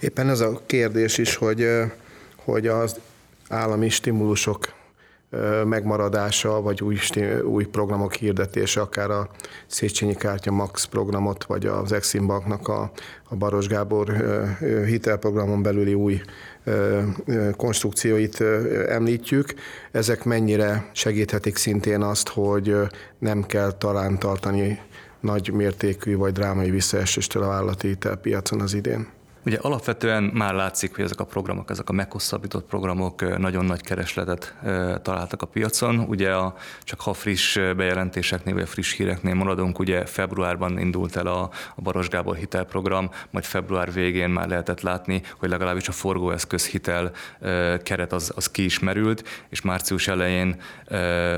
Éppen 0.00 0.28
ez 0.28 0.40
a 0.40 0.60
kérdés 0.66 1.18
is, 1.18 1.36
hogy, 1.36 1.68
hogy 2.36 2.66
az 2.66 3.00
állami 3.48 3.88
stimulusok 3.88 4.74
megmaradása, 5.64 6.60
vagy 6.60 6.82
új, 6.82 6.98
új 7.44 7.64
programok 7.64 8.14
hirdetése, 8.14 8.80
akár 8.80 9.10
a 9.10 9.28
Széchenyi 9.66 10.14
Kártya 10.14 10.52
Max 10.52 10.84
programot, 10.84 11.44
vagy 11.44 11.66
az 11.66 11.92
Exim 11.92 12.26
Banknak 12.26 12.68
a, 12.68 12.92
a 13.28 13.36
Baros 13.36 13.66
Gábor 13.66 14.12
hitelprogramon 14.86 15.62
belüli 15.62 15.94
új 15.94 16.20
konstrukcióit 17.56 18.40
említjük. 18.88 19.54
Ezek 19.90 20.24
mennyire 20.24 20.90
segíthetik 20.92 21.56
szintén 21.56 22.02
azt, 22.02 22.28
hogy 22.28 22.76
nem 23.18 23.42
kell 23.42 23.72
talán 23.72 24.18
tartani 24.18 24.80
nagy 25.20 25.52
mértékű 25.52 26.16
vagy 26.16 26.32
drámai 26.32 26.70
visszaeséstől 26.70 27.42
a 27.42 27.48
vállalati 27.48 27.88
hitelpiacon 27.88 28.60
az 28.60 28.74
idén? 28.74 29.14
Ugye 29.46 29.58
alapvetően 29.60 30.22
már 30.22 30.54
látszik, 30.54 30.94
hogy 30.94 31.04
ezek 31.04 31.20
a 31.20 31.24
programok, 31.24 31.70
ezek 31.70 31.88
a 31.88 31.92
meghosszabbított 31.92 32.66
programok 32.66 33.38
nagyon 33.38 33.64
nagy 33.64 33.80
keresletet 33.80 34.56
találtak 35.02 35.42
a 35.42 35.46
piacon. 35.46 35.98
Ugye 35.98 36.34
a, 36.34 36.54
csak 36.82 37.00
ha 37.00 37.12
friss 37.12 37.58
bejelentéseknél 37.76 38.54
vagy 38.54 38.62
a 38.62 38.66
friss 38.66 38.92
híreknél 38.92 39.34
maradunk, 39.34 39.78
ugye 39.78 40.06
februárban 40.06 40.78
indult 40.78 41.16
el 41.16 41.26
a, 41.26 41.50
a 41.76 41.80
Baros 41.82 42.08
Gábor 42.08 42.36
hitelprogram, 42.36 43.10
majd 43.30 43.44
február 43.44 43.92
végén 43.92 44.30
már 44.30 44.48
lehetett 44.48 44.80
látni, 44.80 45.22
hogy 45.38 45.48
legalábbis 45.48 45.88
a 45.88 45.92
forgóeszköz 45.92 46.66
hitel 46.66 47.12
keret 47.82 48.12
az, 48.12 48.32
az 48.34 48.50
kiismerült, 48.50 49.28
és 49.48 49.60
március 49.60 50.08
elején 50.08 50.60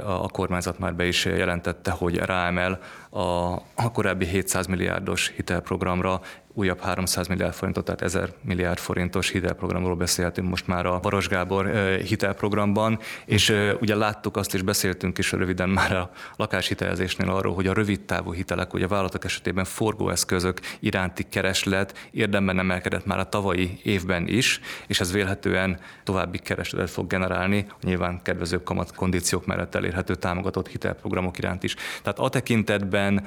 a 0.04 0.28
kormányzat 0.28 0.78
már 0.78 0.94
be 0.94 1.06
is 1.06 1.24
jelentette, 1.24 1.90
hogy 1.90 2.16
ráemel 2.16 2.80
a, 3.10 3.52
a 3.74 3.92
korábbi 3.92 4.26
700 4.26 4.66
milliárdos 4.66 5.32
hitelprogramra 5.36 6.20
újabb 6.58 6.80
300 6.80 7.26
milliárd 7.26 7.54
forintot, 7.54 7.84
tehát 7.84 8.02
1000 8.02 8.32
milliárd 8.40 8.78
forintos 8.78 9.30
hitelprogramról 9.30 9.96
beszélhetünk 9.96 10.48
most 10.48 10.66
már 10.66 10.86
a 10.86 10.98
Baros 11.00 11.28
Gábor 11.28 11.70
hitelprogramban, 12.04 12.98
és 13.24 13.54
ugye 13.80 13.94
láttuk 13.94 14.36
azt 14.36 14.54
is, 14.54 14.62
beszéltünk 14.62 15.18
is 15.18 15.32
röviden 15.32 15.68
már 15.68 15.96
a 15.96 16.10
lakáshitelezésnél 16.36 17.30
arról, 17.30 17.54
hogy 17.54 17.66
a 17.66 17.72
rövid 17.72 18.00
távú 18.00 18.32
hitelek, 18.32 18.74
ugye 18.74 18.84
a 18.84 18.88
vállalatok 18.88 19.24
esetében 19.24 19.64
forgóeszközök 19.64 20.60
iránti 20.80 21.22
kereslet 21.22 22.08
érdemben 22.10 22.58
emelkedett 22.58 23.06
már 23.06 23.18
a 23.18 23.28
tavalyi 23.28 23.80
évben 23.82 24.28
is, 24.28 24.60
és 24.86 25.00
ez 25.00 25.12
vélhetően 25.12 25.78
további 26.04 26.38
keresletet 26.38 26.90
fog 26.90 27.06
generálni, 27.06 27.66
nyilván 27.82 28.22
kedvezőbb 28.22 28.64
kamat 28.64 28.94
kondíciók 28.94 29.46
mellett 29.46 29.74
elérhető 29.74 30.14
támogatott 30.14 30.68
hitelprogramok 30.68 31.38
iránt 31.38 31.62
is. 31.62 31.74
Tehát 32.02 32.18
a 32.18 32.28
tekintetben 32.28 33.26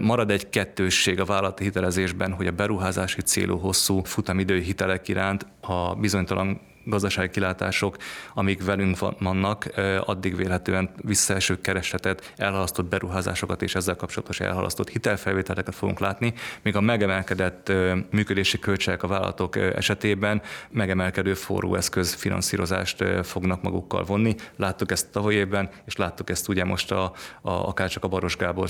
marad 0.00 0.30
egy 0.30 0.48
kettősség 0.48 1.20
a 1.20 1.24
vállalati 1.24 1.64
hitelezésben, 1.64 2.32
hogy 2.32 2.46
a 2.46 2.51
beruházási 2.56 3.20
célú 3.20 3.58
hosszú 3.58 4.02
futamidő 4.04 4.58
hitelek 4.60 5.08
iránt 5.08 5.46
a 5.60 5.94
bizonytalan 5.94 6.60
gazdasági 6.84 7.30
kilátások, 7.30 7.96
amik 8.34 8.64
velünk 8.64 8.98
vannak, 9.18 9.66
addig 10.00 10.36
vélhetően 10.36 10.90
visszaeső 10.96 11.60
keresletet, 11.60 12.32
elhalasztott 12.36 12.86
beruházásokat 12.86 13.62
és 13.62 13.74
ezzel 13.74 13.96
kapcsolatos 13.96 14.40
elhalasztott 14.40 14.88
hitelfelvételeket 14.88 15.74
fogunk 15.74 15.98
látni, 15.98 16.34
míg 16.62 16.76
a 16.76 16.80
megemelkedett 16.80 17.72
működési 18.10 18.58
költségek 18.58 19.02
a 19.02 19.06
vállalatok 19.06 19.56
esetében 19.56 20.42
megemelkedő 20.70 21.34
forróeszköz 21.34 22.14
finanszírozást 22.14 23.04
fognak 23.22 23.62
magukkal 23.62 24.04
vonni. 24.04 24.34
Láttuk 24.56 24.90
ezt 24.90 25.10
tavaly 25.10 25.34
évben, 25.34 25.70
és 25.84 25.96
láttuk 25.96 26.30
ezt 26.30 26.48
ugye 26.48 26.64
most 26.64 26.92
a, 26.92 27.12
a, 27.40 27.50
akár 27.50 27.88
csak 27.88 28.04
a 28.04 28.08
Baros 28.08 28.36
Gábor, 28.36 28.68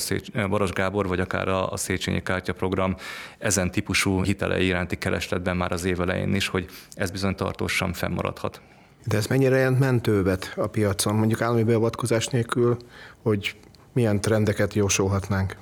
Baros 0.49 0.71
Gábor 0.71 1.09
vagy 1.09 1.21
akár 1.21 1.49
a, 1.49 1.73
a 1.73 1.77
Széchenyi 1.77 2.23
Kártya 2.23 2.53
program 2.53 2.97
ezen 3.39 3.71
típusú 3.71 4.23
hitelei 4.23 4.67
iránti 4.67 4.97
keresletben 4.97 5.57
már 5.57 5.73
az 5.73 5.85
év 5.85 6.01
elején 6.01 6.35
is, 6.35 6.49
hogy 6.49 6.67
ez 6.95 7.11
bizony 7.11 7.35
tartósan 7.35 7.93
fennmaradhat. 8.03 8.61
De 9.07 9.17
ez 9.17 9.27
mennyire 9.27 9.57
jelent 9.57 9.79
mentővet 9.79 10.53
a 10.57 10.67
piacon, 10.67 11.15
mondjuk 11.15 11.41
állami 11.41 11.63
beavatkozás 11.63 12.27
nélkül, 12.27 12.77
hogy 13.23 13.57
milyen 13.93 14.21
trendeket 14.21 14.75
jósolhatnánk? 14.75 15.57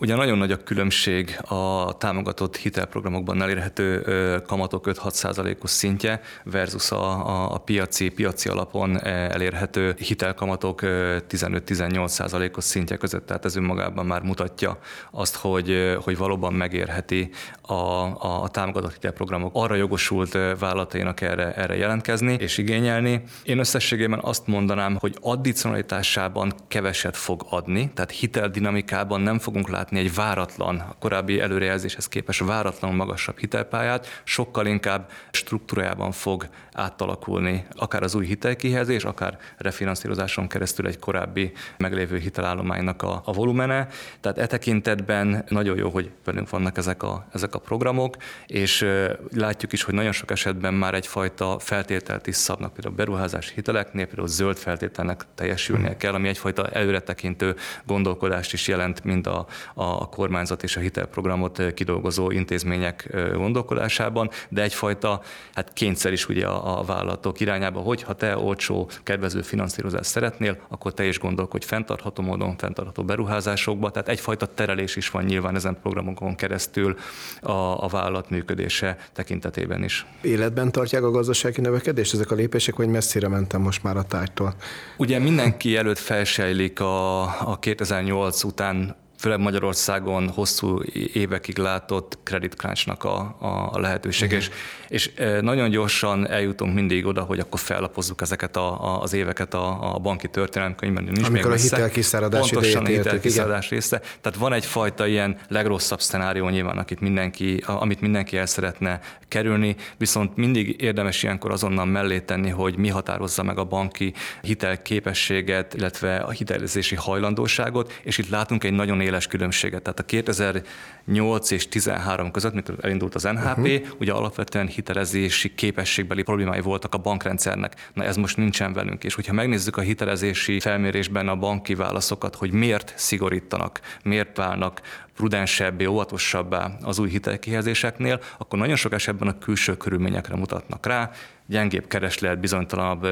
Ugye 0.00 0.14
nagyon 0.14 0.38
nagy 0.38 0.52
a 0.52 0.56
különbség 0.56 1.38
a 1.42 1.96
támogatott 1.98 2.56
hitelprogramokban 2.56 3.42
elérhető 3.42 4.02
kamatok 4.46 4.84
5-6 4.88 5.62
os 5.62 5.70
szintje 5.70 6.20
versus 6.44 6.90
a, 6.90 7.26
a, 7.26 7.54
a 7.54 7.58
piaci, 7.58 8.08
piaci 8.08 8.48
alapon 8.48 8.98
e, 8.98 9.10
elérhető 9.10 9.94
hitelkamatok 9.98 10.80
15-18% 10.82 12.56
os 12.56 12.64
szintje 12.64 12.96
között. 12.96 13.26
Tehát 13.26 13.44
ez 13.44 13.56
önmagában 13.56 14.06
már 14.06 14.22
mutatja 14.22 14.78
azt, 15.10 15.36
hogy, 15.36 15.96
hogy 16.02 16.16
valóban 16.16 16.52
megérheti 16.52 17.30
a, 17.62 17.72
a, 17.72 18.42
a 18.42 18.48
támogatott 18.48 18.92
hitelprogramok 18.92 19.50
arra 19.54 19.74
jogosult 19.74 20.38
vállalatainak 20.58 21.20
erre, 21.20 21.54
erre 21.54 21.76
jelentkezni 21.76 22.32
és 22.32 22.58
igényelni. 22.58 23.22
Én 23.42 23.58
összességében 23.58 24.20
azt 24.22 24.46
mondanám, 24.46 24.96
hogy 25.00 25.16
addicionalitásában 25.20 26.52
keveset 26.68 27.16
fog 27.16 27.46
adni, 27.50 27.90
tehát 27.94 28.10
hiteldinamikában 28.10 29.20
nem 29.20 29.38
fogunk 29.38 29.68
látni 29.68 29.88
látni 29.90 30.08
egy 30.08 30.14
váratlan, 30.14 30.78
a 30.78 30.94
korábbi 30.98 31.40
előrejelzéshez 31.40 32.08
képest 32.08 32.44
váratlan 32.44 32.94
magasabb 32.94 33.38
hitelpályát, 33.38 34.22
sokkal 34.24 34.66
inkább 34.66 35.10
struktúrájában 35.30 36.12
fog 36.12 36.48
átalakulni 36.72 37.66
akár 37.76 38.02
az 38.02 38.14
új 38.14 38.26
hitelkihelyezés, 38.26 39.04
akár 39.04 39.38
refinanszírozáson 39.56 40.48
keresztül 40.48 40.86
egy 40.86 40.98
korábbi 40.98 41.52
meglévő 41.78 42.18
hitelállománynak 42.18 43.02
a, 43.02 43.22
a 43.24 43.32
volumene. 43.32 43.88
Tehát 44.20 44.38
e 44.38 44.46
tekintetben 44.46 45.44
nagyon 45.48 45.76
jó, 45.76 45.90
hogy 45.90 46.10
velünk 46.24 46.50
vannak 46.50 46.76
ezek 46.76 47.02
a, 47.02 47.26
ezek 47.32 47.54
a 47.54 47.58
programok, 47.58 48.16
és 48.46 48.86
látjuk 49.32 49.72
is, 49.72 49.82
hogy 49.82 49.94
nagyon 49.94 50.12
sok 50.12 50.30
esetben 50.30 50.74
már 50.74 50.94
egyfajta 50.94 51.58
feltételt 51.58 52.26
is 52.26 52.36
szabnak, 52.36 52.72
például 52.72 52.94
beruházási 52.94 53.54
hiteleknél, 53.54 54.06
például 54.06 54.28
zöld 54.28 54.56
feltételnek 54.56 55.24
teljesülnie 55.34 55.96
kell, 55.96 56.14
ami 56.14 56.28
egyfajta 56.28 56.68
előretekintő 56.68 57.56
gondolkodást 57.86 58.52
is 58.52 58.68
jelent 58.68 59.04
mind 59.04 59.26
a, 59.26 59.46
a 59.80 60.08
kormányzat 60.08 60.62
és 60.62 60.76
a 60.76 60.80
hitelprogramot 60.80 61.74
kidolgozó 61.74 62.30
intézmények 62.30 63.16
gondolkodásában, 63.32 64.30
de 64.48 64.62
egyfajta 64.62 65.20
hát 65.54 65.72
kényszer 65.72 66.12
is 66.12 66.28
ugye 66.28 66.46
a, 66.46 66.78
a 66.78 66.82
vállalatok 66.82 67.40
irányába, 67.40 67.80
hogy 67.80 68.02
ha 68.02 68.12
te 68.12 68.36
olcsó, 68.36 68.90
kedvező 69.02 69.42
finanszírozást 69.42 70.10
szeretnél, 70.10 70.58
akkor 70.68 70.94
te 70.94 71.04
is 71.04 71.18
gondolkodj 71.18 71.66
fenntartható 71.66 72.22
módon, 72.22 72.56
fenntartható 72.56 73.04
beruházásokba, 73.04 73.90
tehát 73.90 74.08
egyfajta 74.08 74.46
terelés 74.46 74.96
is 74.96 75.10
van 75.10 75.24
nyilván 75.24 75.54
ezen 75.54 75.76
programokon 75.82 76.34
keresztül 76.34 76.96
a, 77.40 77.84
a 77.84 77.88
vállalat 77.88 78.30
működése 78.30 78.96
tekintetében 79.12 79.84
is. 79.84 80.06
Életben 80.20 80.72
tartják 80.72 81.02
a 81.02 81.10
gazdasági 81.10 81.60
növekedést 81.60 82.14
ezek 82.14 82.30
a 82.30 82.34
lépések, 82.34 82.76
vagy 82.76 82.88
messzire 82.88 83.28
mentem 83.28 83.60
most 83.60 83.82
már 83.82 83.96
a 83.96 84.02
tárgytól? 84.02 84.54
Ugye 84.96 85.18
mindenki 85.18 85.76
előtt 85.76 85.98
felsejlik 85.98 86.80
a, 86.80 87.22
a 87.22 87.58
2008 87.58 88.42
után 88.42 88.96
főleg 89.20 89.38
Magyarországon 89.38 90.28
hosszú 90.28 90.82
évekig 91.12 91.58
látott 91.58 92.18
credit 92.22 92.54
crunchnak 92.54 93.04
a, 93.04 93.36
a 93.72 93.78
lehetőség, 93.78 94.28
uh-huh. 94.28 94.42
és, 94.42 94.50
és 94.88 95.10
e, 95.16 95.40
nagyon 95.40 95.70
gyorsan 95.70 96.28
eljutunk 96.28 96.74
mindig 96.74 97.06
oda, 97.06 97.22
hogy 97.22 97.38
akkor 97.38 97.60
fellapozzuk 97.60 98.20
ezeket 98.20 98.56
a, 98.56 98.84
a, 98.84 99.02
az 99.02 99.12
éveket 99.12 99.54
a, 99.54 99.94
a 99.94 99.98
banki 99.98 100.28
történelemkönyvben. 100.28 101.04
Nincs 101.04 101.26
Amikor 101.26 101.50
még 101.50 101.58
a 101.58 101.62
hitelkiszáradás 101.62 102.50
Pontosan 102.50 102.84
a 102.84 102.88
hitelkiszáradás 102.88 103.68
része. 103.68 103.98
Tehát 103.98 104.38
van 104.38 104.52
egyfajta 104.52 105.06
ilyen 105.06 105.36
legrosszabb 105.48 106.00
szenárió 106.00 106.48
nyilván, 106.48 106.78
akit 106.78 107.00
mindenki, 107.00 107.62
amit 107.66 108.00
mindenki 108.00 108.36
el 108.36 108.46
szeretne 108.46 109.00
kerülni, 109.28 109.76
viszont 109.96 110.36
mindig 110.36 110.82
érdemes 110.82 111.22
ilyenkor 111.22 111.50
azonnal 111.50 111.84
mellé 111.84 112.20
tenni, 112.20 112.48
hogy 112.50 112.76
mi 112.76 112.88
határozza 112.88 113.42
meg 113.42 113.58
a 113.58 113.64
banki 113.64 114.12
hitelképességet, 114.42 115.74
illetve 115.74 116.16
a 116.16 116.30
hitelezési 116.30 116.94
hajlandóságot, 116.94 118.00
és 118.02 118.18
itt 118.18 118.28
látunk 118.28 118.64
egy 118.64 118.72
nagyon 118.72 119.00
éles 119.10 119.26
különbséget. 119.26 119.82
Tehát 119.82 119.98
a 119.98 120.02
2008 120.02 121.50
és 121.50 121.68
13 121.68 122.30
között, 122.30 122.54
mikor 122.54 122.74
elindult 122.80 123.14
az 123.14 123.22
NHP, 123.22 123.58
uh-huh. 123.58 124.00
ugye 124.00 124.12
alapvetően 124.12 124.66
hitelezési 124.66 125.54
képességbeli 125.54 126.22
problémái 126.22 126.60
voltak 126.60 126.94
a 126.94 126.98
bankrendszernek. 126.98 127.90
Na 127.94 128.04
ez 128.04 128.16
most 128.16 128.36
nincsen 128.36 128.72
velünk. 128.72 129.04
És 129.04 129.14
hogyha 129.14 129.32
megnézzük 129.32 129.76
a 129.76 129.80
hitelezési 129.80 130.60
felmérésben 130.60 131.28
a 131.28 131.36
banki 131.36 131.74
válaszokat, 131.74 132.34
hogy 132.34 132.52
miért 132.52 132.92
szigorítanak, 132.96 133.80
miért 134.02 134.36
válnak 134.36 134.80
prudensebbé, 135.16 135.84
óvatosabbá 135.84 136.70
az 136.82 136.98
új 136.98 137.08
hitelkihelyezéseknél, 137.08 138.20
akkor 138.38 138.58
nagyon 138.58 138.76
sok 138.76 138.92
esetben 138.92 139.28
a 139.28 139.38
külső 139.38 139.76
körülményekre 139.76 140.36
mutatnak 140.36 140.86
rá, 140.86 141.10
gyengébb 141.50 141.86
kereslet, 141.86 142.40
bizonytalanabb 142.40 143.06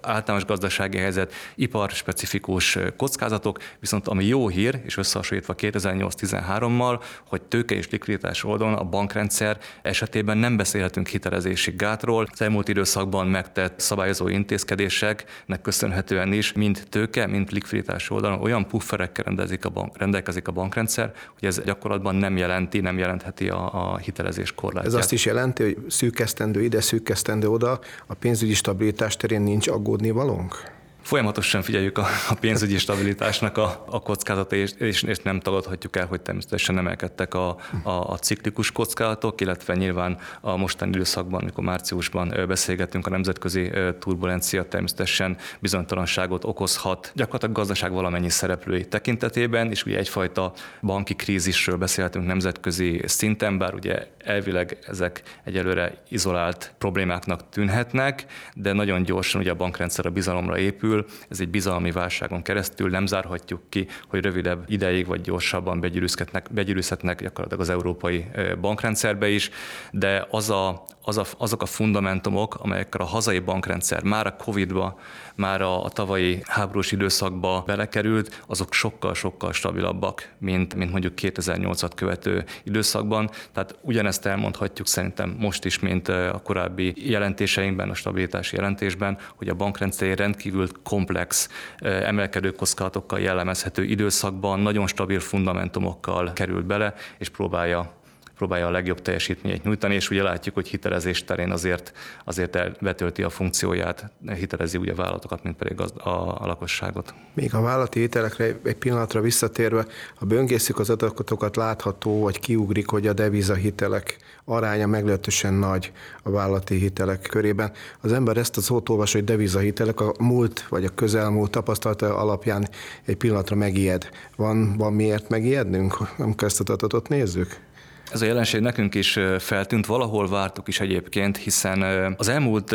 általános 0.00 0.44
gazdasági 0.44 0.98
helyzet, 0.98 1.32
iparspecifikus 1.54 2.78
kockázatok, 2.96 3.58
viszont 3.80 4.08
ami 4.08 4.24
jó 4.24 4.48
hír, 4.48 4.80
és 4.84 4.96
összehasonlítva 4.96 5.54
2008-13-mal, 5.56 7.02
hogy 7.26 7.42
tőke 7.42 7.74
és 7.74 7.90
likviditás 7.90 8.44
oldalon 8.44 8.74
a 8.74 8.84
bankrendszer 8.84 9.58
esetében 9.82 10.38
nem 10.38 10.56
beszélhetünk 10.56 11.06
hitelezési 11.06 11.72
gátról. 11.76 12.26
Az 12.32 12.40
elmúlt 12.40 12.68
időszakban 12.68 13.26
megtett 13.26 13.80
szabályozó 13.80 14.28
intézkedéseknek 14.28 15.60
köszönhetően 15.62 16.32
is 16.32 16.52
mind 16.52 16.82
tőke, 16.88 17.26
mind 17.26 17.52
likviditás 17.52 18.10
oldalon 18.10 18.40
olyan 18.40 18.66
pufferekkel 18.66 19.24
rendelkezik 19.24 19.64
a, 19.64 19.68
bank, 19.68 19.98
rendelkezik 19.98 20.48
a 20.48 20.52
bankrendszer, 20.52 21.12
hogy 21.38 21.48
ez 21.48 21.60
gyakorlatban 21.64 22.14
nem 22.14 22.36
jelenti, 22.36 22.80
nem 22.80 22.98
jelentheti 22.98 23.48
a, 23.48 23.92
a 23.92 23.96
hitelezés 23.96 24.54
korlátját. 24.54 24.92
Ez 24.92 24.98
azt 24.98 25.12
is 25.12 25.24
jelenti, 25.24 25.62
hogy 25.62 25.76
szűkesztendő 25.88 26.62
ide, 26.62 26.80
szűkesztendő 26.80 27.49
oda, 27.50 27.78
a 28.06 28.14
pénzügyi 28.14 28.54
stabilitás 28.54 29.16
terén 29.16 29.42
nincs 29.42 29.68
aggódni 29.68 30.10
valónk? 30.10 30.79
Folyamatosan 31.02 31.62
figyeljük 31.62 31.98
a, 31.98 32.06
a 32.28 32.34
pénzügyi 32.34 32.78
stabilitásnak 32.78 33.56
a, 33.56 33.84
a 33.88 34.00
kockázatai, 34.00 34.58
és, 34.58 34.72
és, 34.78 35.02
és 35.02 35.18
nem 35.18 35.40
tagadhatjuk 35.40 35.96
el, 35.96 36.06
hogy 36.06 36.20
természetesen 36.20 36.78
emelkedtek 36.78 37.34
a, 37.34 37.48
a, 37.82 37.90
a 37.90 38.18
ciklikus 38.18 38.72
kockázatok, 38.72 39.40
illetve 39.40 39.74
nyilván 39.74 40.18
a 40.40 40.56
mostani 40.56 40.90
időszakban, 40.94 41.40
amikor 41.40 41.64
márciusban 41.64 42.34
beszélgetünk, 42.48 43.06
a 43.06 43.10
nemzetközi 43.10 43.70
turbulencia 43.98 44.68
természetesen 44.68 45.36
bizonytalanságot 45.58 46.44
okozhat 46.44 47.12
gyakorlatilag 47.14 47.54
gazdaság 47.54 47.92
valamennyi 47.92 48.30
szereplői 48.30 48.88
tekintetében, 48.88 49.70
és 49.70 49.84
ugye 49.84 49.98
egyfajta 49.98 50.52
banki 50.82 51.14
krízisről 51.14 51.76
beszélhetünk 51.76 52.26
nemzetközi 52.26 53.02
szinten, 53.06 53.58
bár 53.58 53.74
ugye 53.74 54.06
elvileg 54.24 54.78
ezek 54.86 55.22
egyelőre 55.44 56.02
izolált 56.08 56.72
problémáknak 56.78 57.48
tűnhetnek, 57.48 58.24
de 58.54 58.72
nagyon 58.72 59.02
gyorsan 59.02 59.40
ugye 59.40 59.50
a 59.50 59.54
bankrendszer 59.54 60.06
a 60.06 60.10
bizalomra 60.10 60.58
épül, 60.58 60.99
keresztül, 61.00 61.26
ez 61.28 61.40
egy 61.40 61.48
bizalmi 61.48 61.90
válságon 61.90 62.42
keresztül, 62.42 62.90
nem 62.90 63.06
zárhatjuk 63.06 63.60
ki, 63.68 63.86
hogy 64.08 64.20
rövidebb 64.20 64.64
ideig 64.66 65.06
vagy 65.06 65.20
gyorsabban 65.20 65.80
begyűrűzhetnek, 65.80 66.46
begyűrűzhetnek 66.50 67.22
gyakorlatilag 67.22 67.62
az 67.62 67.70
európai 67.70 68.26
bankrendszerbe 68.60 69.28
is, 69.28 69.50
de 69.90 70.26
az 70.30 70.50
a, 70.50 70.84
az 71.02 71.18
a, 71.18 71.24
azok 71.38 71.62
a 71.62 71.66
fundamentumok, 71.66 72.54
amelyekkel 72.54 73.00
a 73.00 73.04
hazai 73.04 73.38
bankrendszer 73.38 74.02
már 74.02 74.26
a 74.26 74.36
Covid-ba, 74.36 74.98
már 75.34 75.62
a, 75.62 75.84
a 75.84 75.88
tavalyi 75.88 76.42
háborús 76.44 76.92
időszakba 76.92 77.62
belekerült, 77.66 78.42
azok 78.46 78.72
sokkal-sokkal 78.72 79.52
stabilabbak, 79.52 80.28
mint, 80.38 80.74
mint 80.74 80.90
mondjuk 80.90 81.12
2008-at 81.16 81.90
követő 81.94 82.44
időszakban. 82.62 83.30
Tehát 83.52 83.78
ugyanezt 83.80 84.26
elmondhatjuk 84.26 84.86
szerintem 84.86 85.36
most 85.38 85.64
is, 85.64 85.78
mint 85.78 86.08
a 86.08 86.40
korábbi 86.44 87.10
jelentéseinkben, 87.10 87.90
a 87.90 87.94
stabilitási 87.94 88.56
jelentésben, 88.56 89.18
hogy 89.36 89.48
a 89.48 89.54
bankrendszer 89.54 90.18
rendkívül 90.18 90.68
komplex, 90.82 91.48
emelkedő 91.78 92.50
kockázatokkal 92.50 93.20
jellemezhető 93.20 93.84
időszakban 93.84 94.60
nagyon 94.60 94.86
stabil 94.86 95.20
fundamentumokkal 95.20 96.32
került 96.32 96.66
bele, 96.66 96.94
és 97.18 97.28
próbálja 97.28 97.99
próbálja 98.40 98.66
a 98.66 98.70
legjobb 98.70 99.02
teljesítményt 99.02 99.64
nyújtani, 99.64 99.94
és 99.94 100.10
ugye 100.10 100.22
látjuk, 100.22 100.54
hogy 100.54 100.68
hitelezés 100.68 101.24
terén 101.24 101.50
azért, 101.50 101.92
azért 102.24 102.80
betölti 102.80 103.22
a 103.22 103.30
funkcióját, 103.30 104.12
hitelezi 104.26 104.78
ugye 104.78 104.92
a 104.92 104.94
vállalatokat, 104.94 105.42
mint 105.42 105.56
pedig 105.56 105.80
a, 105.80 106.08
a, 106.08 106.42
a 106.42 106.46
lakosságot. 106.46 107.14
Még 107.34 107.54
a 107.54 107.60
vállalati 107.60 108.00
hitelekre 108.00 108.44
egy 108.44 108.74
pillanatra 108.74 109.20
visszatérve, 109.20 109.86
ha 110.14 110.26
böngészük 110.26 110.78
az 110.78 110.90
adatokat, 110.90 111.56
látható, 111.56 112.20
vagy 112.20 112.40
kiugrik, 112.40 112.88
hogy 112.88 113.06
a 113.06 113.12
devizahitelek 113.12 114.16
aránya 114.44 114.86
meglehetősen 114.86 115.54
nagy 115.54 115.92
a 116.22 116.30
vállalati 116.30 116.74
hitelek 116.74 117.20
körében. 117.20 117.72
Az 118.00 118.12
ember 118.12 118.36
ezt 118.36 118.56
az 118.56 118.64
szót 118.64 118.88
olvas, 118.88 119.12
hogy 119.12 119.24
devizahitelek 119.24 120.00
a 120.00 120.14
múlt 120.18 120.66
vagy 120.68 120.84
a 120.84 120.94
közelmúlt 120.94 121.50
tapasztalata 121.50 122.16
alapján 122.16 122.68
egy 123.04 123.16
pillanatra 123.16 123.56
megijed. 123.56 124.08
Van, 124.36 124.76
van 124.76 124.92
miért 124.92 125.28
megijednünk, 125.28 125.98
amikor 126.18 126.48
ezt 126.48 126.60
a 126.60 127.02
nézzük? 127.08 127.68
Ez 128.12 128.22
a 128.22 128.26
jelenség 128.26 128.60
nekünk 128.60 128.94
is 128.94 129.18
feltűnt, 129.38 129.86
valahol 129.86 130.28
vártuk 130.28 130.68
is 130.68 130.80
egyébként, 130.80 131.36
hiszen 131.36 131.82
az 132.18 132.28
elmúlt 132.28 132.74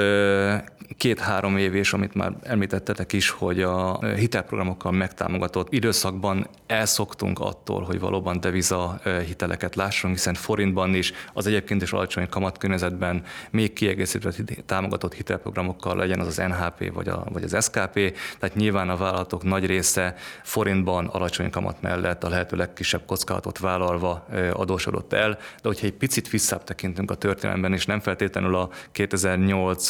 két-három 0.97 1.57
év, 1.57 1.75
és 1.75 1.93
amit 1.93 2.13
már 2.13 2.31
említettetek 2.43 3.13
is, 3.13 3.29
hogy 3.29 3.61
a 3.61 3.99
hitelprogramokkal 4.05 4.91
megtámogatott 4.91 5.73
időszakban 5.73 6.47
elszoktunk 6.67 7.39
attól, 7.39 7.81
hogy 7.83 7.99
valóban 7.99 8.39
deviza 8.39 8.99
hiteleket 9.25 9.75
lássunk, 9.75 10.13
hiszen 10.13 10.33
forintban 10.33 10.93
is, 10.93 11.13
az 11.33 11.47
egyébként 11.47 11.81
is 11.81 11.91
alacsony 11.91 12.29
kamatkörnyezetben 12.29 13.23
még 13.51 13.73
kiegészítve 13.73 14.31
támogatott 14.65 15.13
hitelprogramokkal 15.13 15.95
legyen 15.95 16.19
az 16.19 16.27
az 16.27 16.37
NHP 16.37 16.93
vagy, 16.93 17.07
a, 17.07 17.23
vagy 17.31 17.43
az 17.43 17.63
SKP, 17.63 18.17
tehát 18.39 18.55
nyilván 18.55 18.89
a 18.89 18.97
vállalatok 18.97 19.43
nagy 19.43 19.65
része 19.65 20.15
forintban 20.43 21.05
alacsony 21.05 21.49
kamat 21.49 21.81
mellett 21.81 22.23
a 22.23 22.29
lehető 22.29 22.57
legkisebb 22.57 23.05
kockázatot 23.05 23.59
vállalva 23.59 24.25
adósodott 24.53 25.13
el, 25.13 25.24
de 25.31 25.67
hogyha 25.67 25.85
egy 25.85 25.93
picit 25.93 26.29
visszább 26.29 26.63
tekintünk 26.63 27.11
a 27.11 27.15
történelemben, 27.15 27.73
és 27.73 27.85
nem 27.85 27.99
feltétlenül 27.99 28.55
a 28.55 28.69
2008 28.91 29.89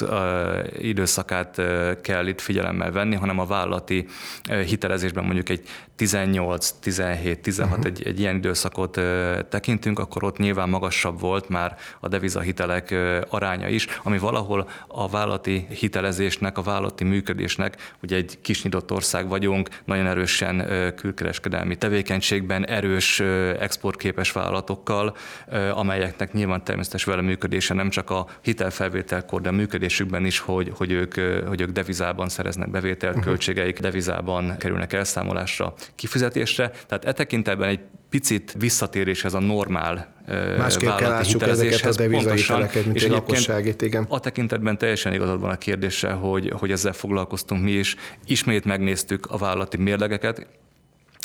időszakát 0.77 1.61
kell 2.01 2.27
itt 2.27 2.41
figyelemmel 2.41 2.91
venni, 2.91 3.15
hanem 3.15 3.39
a 3.39 3.45
vállalati 3.45 4.05
hitelezésben 4.65 5.23
mondjuk 5.23 5.49
egy 5.49 5.67
18, 5.95 6.69
17, 6.79 7.39
16, 7.39 7.77
uh-huh. 7.77 7.85
egy, 7.85 8.07
egy 8.07 8.19
ilyen 8.19 8.35
időszakot 8.35 8.99
tekintünk, 9.49 9.99
akkor 9.99 10.23
ott 10.23 10.37
nyilván 10.37 10.69
magasabb 10.69 11.19
volt 11.19 11.49
már 11.49 11.77
a 11.99 12.07
devizahitelek 12.07 12.95
aránya 13.29 13.67
is, 13.67 13.87
ami 14.03 14.17
valahol 14.17 14.69
a 14.87 15.09
vállalati 15.09 15.67
hitelezésnek, 15.69 16.57
a 16.57 16.61
vállalati 16.61 17.03
működésnek, 17.03 17.93
ugye 18.03 18.15
egy 18.15 18.37
kisnyitott 18.41 18.91
ország 18.91 19.27
vagyunk, 19.27 19.69
nagyon 19.85 20.07
erősen 20.07 20.65
külkereskedelmi 20.95 21.75
tevékenységben, 21.75 22.67
erős 22.67 23.19
exportképes 23.59 24.31
vállalatokkal, 24.31 25.15
amelyeknek 25.73 26.33
nyilván 26.33 26.63
természetes 26.63 27.03
vele 27.03 27.21
működése 27.21 27.73
nem 27.73 27.89
csak 27.89 28.09
a 28.09 28.27
hitelfelvételkor, 28.41 29.41
de 29.41 29.49
a 29.49 29.51
működésükben 29.51 30.25
is, 30.25 30.39
hogy, 30.39 30.71
hogy, 30.75 30.91
ők, 30.91 31.13
hogy 31.47 31.61
ők 31.61 31.69
devizában 31.69 32.29
szereznek 32.29 32.69
bevételt, 32.69 33.11
uh-huh. 33.11 33.27
költségeik 33.27 33.79
devizában 33.79 34.57
kerülnek 34.57 34.93
elszámolásra, 34.93 35.73
kifizetésre. 35.95 36.71
Tehát 36.87 37.05
e 37.05 37.11
tekintetben 37.11 37.69
egy 37.69 37.79
picit 38.09 38.55
visszatérés 38.57 39.23
ez 39.23 39.33
a 39.33 39.39
normál 39.39 40.13
Másképp 40.57 40.89
kell 40.97 41.09
lássuk 41.09 41.41
ezeket 41.41 41.85
a 41.85 41.95
devizahiteleket, 41.95 42.85
mint 42.85 42.95
és 42.95 43.03
egy 43.03 43.09
lakosságét, 43.09 43.81
igen. 43.81 44.05
A 44.09 44.19
tekintetben 44.19 44.77
teljesen 44.77 45.13
igazad 45.13 45.39
van 45.39 45.49
a 45.49 45.57
kérdése, 45.57 46.11
hogy, 46.11 46.53
hogy 46.59 46.71
ezzel 46.71 46.93
foglalkoztunk 46.93 47.63
mi 47.63 47.71
is. 47.71 47.95
Ismét 48.25 48.65
megnéztük 48.65 49.25
a 49.25 49.37
vállalati 49.37 49.77
mérlegeket, 49.77 50.47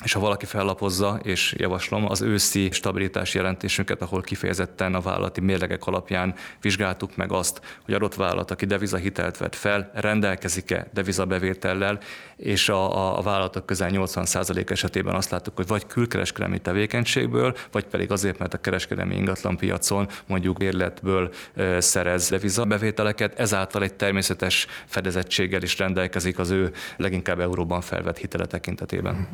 és 0.05 0.13
ha 0.13 0.21
valaki 0.21 0.47
fellapozza, 0.47 1.21
és 1.23 1.55
javaslom, 1.59 2.11
az 2.11 2.21
őszi 2.21 2.71
stabilitási 2.71 3.37
jelentésünket, 3.39 4.03
ahol 4.03 4.21
kifejezetten 4.21 4.95
a 4.95 5.01
vállalati 5.01 5.41
mérlegek 5.41 5.87
alapján 5.87 6.35
vizsgáltuk 6.61 7.17
meg 7.17 7.33
azt, 7.33 7.61
hogy 7.85 7.95
adott 7.95 8.15
vállalat, 8.15 8.51
aki 8.51 8.67
devizahitelt 8.67 9.37
vett 9.37 9.55
fel, 9.55 9.91
rendelkezik-e 9.95 10.89
devizabevétellel, 10.93 11.99
és 12.37 12.69
a, 12.69 13.19
a 13.19 13.23
vállalatok 13.23 13.67
közel 13.67 13.91
80% 13.93 14.71
esetében 14.71 15.15
azt 15.15 15.31
láttuk, 15.31 15.57
hogy 15.57 15.67
vagy 15.67 15.87
külkereskedelmi 15.87 16.59
tevékenységből, 16.59 17.57
vagy 17.73 17.85
pedig 17.85 18.11
azért, 18.11 18.39
mert 18.39 18.55
a 18.55 18.61
kereskedelmi 18.61 19.17
ingatlanpiacon 19.17 20.09
mondjuk 20.27 20.57
bérletből 20.57 21.31
szerez 21.79 22.29
devizabevételeket, 22.29 23.39
ezáltal 23.39 23.83
egy 23.83 23.95
természetes 23.95 24.67
fedezettséggel 24.87 25.63
is 25.63 25.79
rendelkezik 25.79 26.39
az 26.39 26.51
ő 26.51 26.73
leginkább 26.97 27.41
euróban 27.41 27.81
felvett 27.81 28.19
hitele 28.19 28.47
tekintetében. 28.47 29.29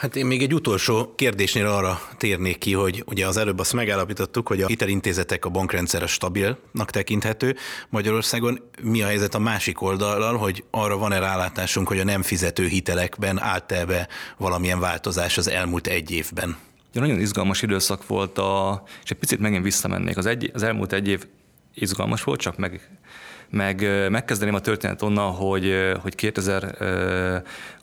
Hát 0.00 0.16
én 0.16 0.26
még 0.26 0.42
egy 0.42 0.54
utolsó 0.54 1.14
kérdésnél 1.14 1.66
arra 1.66 2.00
térnék 2.16 2.58
ki, 2.58 2.72
hogy 2.72 3.02
ugye 3.06 3.26
az 3.26 3.36
előbb 3.36 3.58
azt 3.58 3.72
megállapítottuk, 3.72 4.48
hogy 4.48 4.62
a 4.62 4.66
hitelintézetek 4.66 5.44
a 5.44 5.48
bankrendszer 5.48 6.08
stabilnak 6.08 6.90
tekinthető. 6.90 7.56
Magyarországon 7.88 8.60
mi 8.82 9.02
a 9.02 9.06
helyzet 9.06 9.34
a 9.34 9.38
másik 9.38 9.82
oldallal, 9.82 10.36
hogy 10.36 10.64
arra 10.70 10.96
van-e 10.96 11.18
rálátásunk, 11.18 11.88
hogy 11.88 11.98
a 11.98 12.04
nem 12.04 12.22
fizető 12.22 12.66
hitelekben 12.66 13.40
állt 13.40 13.66
be 13.66 14.08
valamilyen 14.38 14.80
változás 14.80 15.38
az 15.38 15.48
elmúlt 15.48 15.86
egy 15.86 16.10
évben? 16.10 16.56
Ja, 16.92 17.00
nagyon 17.00 17.20
izgalmas 17.20 17.62
időszak 17.62 18.06
volt, 18.06 18.38
a, 18.38 18.82
és 19.04 19.10
egy 19.10 19.18
picit 19.18 19.38
megint 19.38 19.64
visszamennék. 19.64 20.16
Az, 20.16 20.26
egy, 20.26 20.50
az 20.54 20.62
elmúlt 20.62 20.92
egy 20.92 21.08
év 21.08 21.26
izgalmas 21.74 22.22
volt, 22.22 22.40
csak 22.40 22.56
meg 22.56 22.99
meg 23.50 24.08
megkezdeném 24.10 24.54
a 24.54 24.60
történet 24.60 25.02
onnan, 25.02 25.32
hogy, 25.32 25.74
hogy 26.02 26.14
2000 26.14 26.76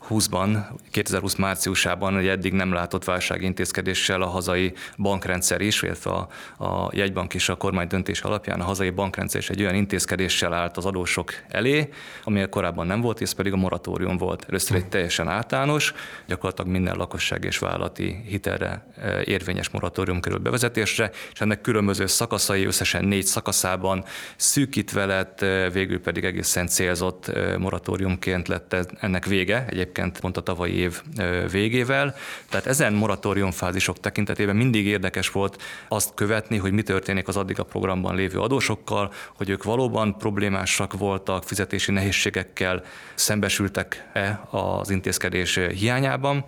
2020-ban, 0.08 0.64
2020 0.90 1.34
márciusában 1.34 2.18
egy 2.18 2.26
eddig 2.26 2.52
nem 2.52 2.72
látott 2.72 3.04
válságintézkedéssel 3.04 4.22
a 4.22 4.26
hazai 4.26 4.72
bankrendszer 4.96 5.60
is, 5.60 5.82
illetve 5.82 6.10
a, 6.10 6.28
a 6.64 6.90
jegybank 6.92 7.34
és 7.34 7.48
a 7.48 7.54
kormány 7.54 7.86
döntés 7.86 8.20
alapján 8.20 8.60
a 8.60 8.64
hazai 8.64 8.90
bankrendszer 8.90 9.40
is 9.40 9.50
egy 9.50 9.60
olyan 9.60 9.74
intézkedéssel 9.74 10.52
állt 10.52 10.76
az 10.76 10.84
adósok 10.84 11.32
elé, 11.48 11.88
ami 12.24 12.48
korábban 12.48 12.86
nem 12.86 13.00
volt, 13.00 13.20
ez 13.20 13.32
pedig 13.32 13.52
a 13.52 13.56
moratórium 13.56 14.16
volt. 14.16 14.44
Először 14.48 14.76
egy 14.76 14.88
teljesen 14.88 15.28
általános, 15.28 15.94
gyakorlatilag 16.26 16.70
minden 16.70 16.96
lakosság 16.96 17.44
és 17.44 17.58
vállalati 17.58 18.22
hitelre 18.26 18.86
érvényes 19.24 19.68
moratórium 19.68 20.20
került 20.20 20.42
bevezetésre, 20.42 21.10
és 21.32 21.40
ennek 21.40 21.60
különböző 21.60 22.06
szakaszai, 22.06 22.64
összesen 22.64 23.04
négy 23.04 23.24
szakaszában 23.26 24.04
szűkítve 24.36 25.06
lett, 25.06 25.40
végül 25.72 26.00
pedig 26.00 26.24
egészen 26.24 26.66
célzott 26.66 27.32
moratóriumként 27.58 28.48
lett 28.48 28.76
ennek 29.00 29.24
vége. 29.24 29.64
Egyébként 29.68 30.20
pont 30.20 30.36
a 30.36 30.40
tavalyi 30.40 30.74
év 30.74 31.02
végével. 31.50 32.14
Tehát 32.48 32.66
ezen 32.66 32.92
moratóriumfázisok 32.92 34.00
tekintetében 34.00 34.56
mindig 34.56 34.86
érdekes 34.86 35.30
volt 35.30 35.62
azt 35.88 36.14
követni, 36.14 36.56
hogy 36.56 36.72
mi 36.72 36.82
történik 36.82 37.28
az 37.28 37.36
addig 37.36 37.58
a 37.58 37.64
programban 37.64 38.14
lévő 38.14 38.40
adósokkal, 38.40 39.12
hogy 39.36 39.48
ők 39.48 39.62
valóban 39.64 40.16
problémásak 40.18 40.98
voltak, 40.98 41.44
fizetési 41.44 41.92
nehézségekkel 41.92 42.82
szembesültek-e 43.14 44.40
az 44.50 44.90
intézkedés 44.90 45.56
hiányában 45.56 46.44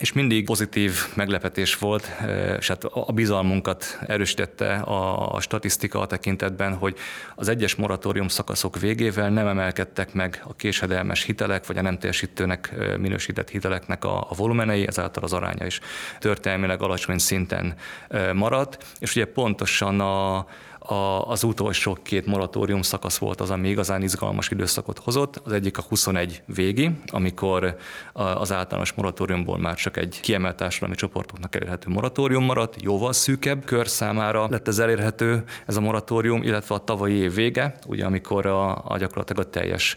és 0.00 0.12
mindig 0.12 0.44
pozitív 0.44 0.92
meglepetés 1.14 1.78
volt, 1.78 2.16
eh, 2.20 2.56
és 2.58 2.68
hát 2.68 2.84
a 2.84 3.12
bizalmunkat 3.12 3.98
erősítette 4.06 4.74
a 4.74 5.40
statisztika 5.40 6.00
a 6.00 6.06
tekintetben, 6.06 6.74
hogy 6.74 6.96
az 7.34 7.48
egyes 7.48 7.74
moratórium 7.74 8.28
szakaszok 8.28 8.80
végével 8.80 9.30
nem 9.30 9.46
emelkedtek 9.46 10.12
meg 10.12 10.42
a 10.44 10.54
késedelmes 10.54 11.22
hitelek, 11.22 11.66
vagy 11.66 11.78
a 11.78 11.82
nem 11.82 11.98
teljesítőnek 11.98 12.72
eh, 12.78 12.96
minősített 12.96 13.50
hiteleknek 13.50 14.04
a, 14.04 14.26
a 14.30 14.34
volumenei, 14.34 14.86
ezáltal 14.86 15.22
az 15.22 15.32
aránya 15.32 15.66
is 15.66 15.80
történelmileg 16.18 16.82
alacsony 16.82 17.18
szinten 17.18 17.74
eh, 18.08 18.32
maradt, 18.32 18.84
és 18.98 19.16
ugye 19.16 19.24
pontosan 19.24 20.00
a 20.00 20.46
a, 20.90 21.26
az 21.26 21.44
utolsó 21.44 21.98
két 22.02 22.26
moratórium 22.26 22.82
szakasz 22.82 23.18
volt 23.18 23.40
az, 23.40 23.50
ami 23.50 23.68
igazán 23.68 24.02
izgalmas 24.02 24.50
időszakot 24.50 24.98
hozott. 24.98 25.40
Az 25.44 25.52
egyik 25.52 25.78
a 25.78 25.82
21 25.88 26.42
végi, 26.46 26.90
amikor 27.06 27.76
az 28.12 28.52
általános 28.52 28.92
moratóriumból 28.92 29.58
már 29.58 29.74
csak 29.74 29.96
egy 29.96 30.18
kiemelt 30.22 30.56
társadalmi 30.56 30.94
csoportoknak 30.94 31.54
elérhető 31.54 31.90
moratórium 31.90 32.44
maradt, 32.44 32.82
jóval 32.82 33.12
szűkebb 33.12 33.64
kör 33.64 33.88
számára 33.88 34.46
lett 34.50 34.68
ez 34.68 34.78
elérhető 34.78 35.44
ez 35.66 35.76
a 35.76 35.80
moratórium, 35.80 36.42
illetve 36.42 36.74
a 36.74 36.84
tavalyi 36.84 37.14
év 37.14 37.34
vége, 37.34 37.74
ugye 37.86 38.04
amikor 38.04 38.46
a, 38.46 38.84
a 38.84 38.98
gyakorlatilag 38.98 39.46
a 39.46 39.50
teljes 39.50 39.96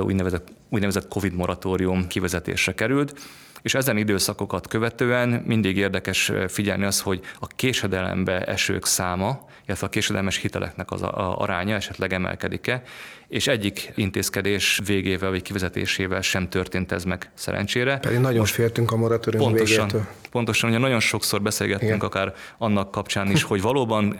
úgynevezett, 0.00 0.48
úgynevezett 0.68 1.08
COVID 1.08 1.34
moratórium 1.34 2.06
kivezetésre 2.06 2.74
került 2.74 3.20
és 3.64 3.74
ezen 3.74 3.96
időszakokat 3.96 4.68
követően 4.68 5.28
mindig 5.28 5.76
érdekes 5.76 6.32
figyelni 6.48 6.84
az, 6.84 7.00
hogy 7.00 7.20
a 7.38 7.46
késedelembe 7.46 8.44
esők 8.44 8.86
száma, 8.86 9.46
illetve 9.66 9.86
a 9.86 9.90
késedelmes 9.90 10.36
hiteleknek 10.36 10.90
az 10.90 11.02
aránya 11.34 11.74
esetleg 11.74 12.12
emelkedik-e, 12.12 12.82
és 13.28 13.46
egyik 13.46 13.92
intézkedés 13.94 14.80
végével 14.86 15.30
vagy 15.30 15.42
kivezetésével 15.42 16.20
sem 16.20 16.48
történt 16.48 16.92
ez 16.92 17.04
meg 17.04 17.30
szerencsére. 17.34 17.98
Pedig 17.98 18.18
nagyon 18.18 18.38
Most 18.38 18.54
féltünk 18.54 18.92
a 18.92 18.96
moratórium 18.96 19.44
pontosan, 19.44 19.86
végétől. 19.86 20.06
Pontosan, 20.30 20.70
ugye 20.70 20.78
nagyon 20.78 21.00
sokszor 21.00 21.42
beszélgettünk 21.42 21.90
Igen. 21.90 22.06
akár 22.06 22.34
annak 22.58 22.90
kapcsán 22.90 23.30
is, 23.30 23.42
hogy 23.52 23.62
valóban 23.62 24.16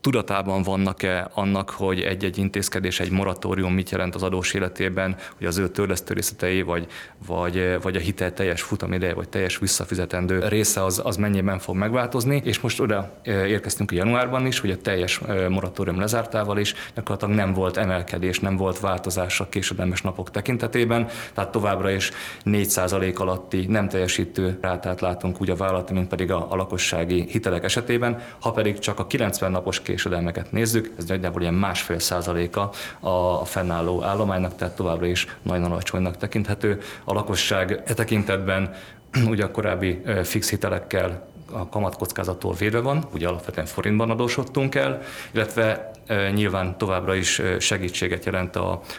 tudatában 0.00 0.62
vannak-e 0.62 1.30
annak, 1.34 1.70
hogy 1.70 2.00
egy-egy 2.00 2.38
intézkedés, 2.38 3.00
egy 3.00 3.10
moratórium 3.10 3.72
mit 3.72 3.90
jelent 3.90 4.14
az 4.14 4.22
adós 4.22 4.54
életében, 4.54 5.16
hogy 5.36 5.46
az 5.46 5.58
ő 5.58 5.68
törlesztő 5.68 6.14
részletei, 6.14 6.62
vagy, 6.62 6.86
vagy, 7.26 7.78
vagy 7.82 7.96
a 7.96 8.00
hitel 8.00 8.32
teljes 8.32 8.62
futamideje, 8.62 9.14
vagy 9.14 9.28
teljes 9.28 9.58
visszafizetendő 9.58 10.48
része 10.48 10.84
az, 10.84 11.00
az 11.04 11.16
mennyiben 11.16 11.58
fog 11.58 11.76
megváltozni, 11.76 12.42
és 12.44 12.60
most 12.60 12.80
oda 12.80 13.12
érkeztünk 13.24 13.90
a 13.90 13.94
januárban 13.94 14.46
is, 14.46 14.60
hogy 14.60 14.70
a 14.70 14.76
teljes 14.76 15.20
moratórium 15.48 15.98
lezártával 15.98 16.58
is 16.58 16.74
gyakorlatilag 16.94 17.34
nem 17.34 17.52
volt 17.52 17.76
emelkedés, 17.76 18.40
nem 18.40 18.56
volt 18.56 18.80
változás 18.80 19.40
a 19.40 19.48
késedelmes 19.48 20.02
napok 20.02 20.30
tekintetében, 20.30 21.08
tehát 21.34 21.50
továbbra 21.50 21.90
is 21.90 22.10
4% 22.44 23.16
alatti 23.16 23.66
nem 23.66 23.88
teljesítő 23.88 24.58
rátát 24.60 25.00
látunk 25.00 25.40
úgy 25.40 25.50
a 25.50 25.56
vállalati, 25.56 25.92
mint 25.92 26.08
pedig 26.08 26.30
a, 26.30 26.46
a 26.50 26.56
lakossági 26.56 27.26
hitelek 27.28 27.64
esetében, 27.64 28.22
ha 28.40 28.50
pedig 28.50 28.78
csak 28.78 28.98
a 28.98 29.06
90 29.06 29.50
napos 29.50 29.80
késedelmeket 29.88 30.52
nézzük, 30.52 30.90
ez 30.98 31.04
nagyjából 31.04 31.40
ilyen 31.40 31.54
másfél 31.54 31.98
százaléka 31.98 32.70
a 33.00 33.44
fennálló 33.44 34.02
állománynak, 34.02 34.56
tehát 34.56 34.76
továbbra 34.76 35.06
is 35.06 35.26
nagyon 35.42 35.64
alacsonynak 35.64 36.16
tekinthető. 36.16 36.80
A 37.04 37.12
lakosság 37.12 37.82
e 37.86 37.94
tekintetben 37.94 38.74
ugye 39.32 39.44
a 39.44 39.50
korábbi 39.50 40.02
fix 40.22 40.50
hitelekkel 40.50 41.26
a 41.52 41.68
kamatkockázatól 41.68 42.54
védve 42.54 42.80
van, 42.80 43.04
ugye 43.12 43.28
alapvetően 43.28 43.66
forintban 43.66 44.10
adósodtunk 44.10 44.74
el, 44.74 45.02
illetve 45.30 45.90
nyilván 46.34 46.78
továbbra 46.78 47.14
is 47.14 47.42
segítséget 47.58 48.24
jelent 48.24 48.56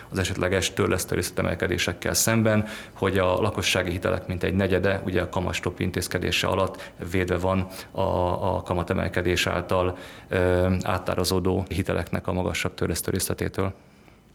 az 0.09 0.19
esetleges 0.19 0.73
törlesztő 0.73 1.15
részletemelkedésekkel 1.15 2.13
szemben, 2.13 2.67
hogy 2.93 3.17
a 3.17 3.41
lakossági 3.41 3.91
hitelek 3.91 4.27
mint 4.27 4.43
egy 4.43 4.53
negyede, 4.53 5.01
ugye 5.05 5.21
a 5.21 5.29
kamastop 5.29 5.79
intézkedése 5.79 6.47
alatt 6.47 6.91
védve 7.11 7.37
van 7.37 7.67
a, 7.91 8.01
a 8.55 8.61
kamatemelkedés 8.61 9.47
által 9.47 9.97
áttározódó 10.83 11.65
hiteleknek 11.69 12.27
a 12.27 12.33
magasabb 12.33 12.73
törlesztő 12.73 13.11
részletétől. 13.11 13.73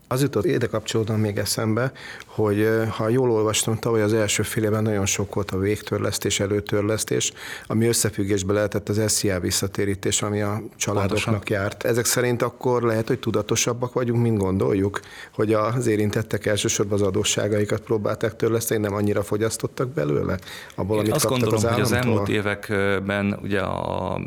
Az 0.09 0.23
jutott 0.23 0.45
ide 0.45 0.67
kapcsolódom 0.67 1.21
még 1.21 1.39
eszembe, 1.39 1.93
hogy 2.27 2.69
ha 2.91 3.09
jól 3.09 3.31
olvastam, 3.31 3.79
tavaly 3.79 4.03
az 4.03 4.13
első 4.13 4.43
fél 4.43 4.65
évben 4.65 4.83
nagyon 4.83 5.07
sok 5.07 5.35
volt 5.35 5.51
a 5.51 5.59
végtörlesztés, 5.59 6.41
előtörlesztés, 6.41 7.33
ami 7.67 7.87
összefüggésbe 7.87 8.53
lehetett 8.53 8.89
az 8.89 9.03
SZIA 9.07 9.41
visszatérítés, 9.41 10.23
ami 10.23 10.41
a 10.41 10.63
családoknak 10.77 11.35
Pontosan. 11.35 11.63
járt. 11.63 11.85
Ezek 11.85 12.05
szerint 12.05 12.43
akkor 12.43 12.83
lehet, 12.83 13.09
hogy 13.09 13.19
tudatosabbak 13.19 13.93
vagyunk, 13.93 14.23
mint 14.23 14.39
gondoljuk, 14.39 15.01
hogy 15.35 15.53
az 15.53 15.87
érintettek 15.87 16.47
elsősorban 16.47 17.01
az 17.01 17.07
adósságaikat 17.07 17.81
próbálták 17.81 18.37
törleszteni, 18.37 18.81
nem 18.81 18.95
annyira 18.95 19.23
fogyasztottak 19.23 19.89
belőle? 19.89 20.39
Abból, 20.75 20.97
Én 20.97 21.01
amit 21.01 21.15
azt 21.15 21.27
gondolom, 21.27 21.55
az 21.55 21.65
hogy 21.65 21.81
az 21.81 21.93
elmúlt 21.93 22.29
években 22.29 23.39
ugye 23.43 23.61
a 23.61 24.21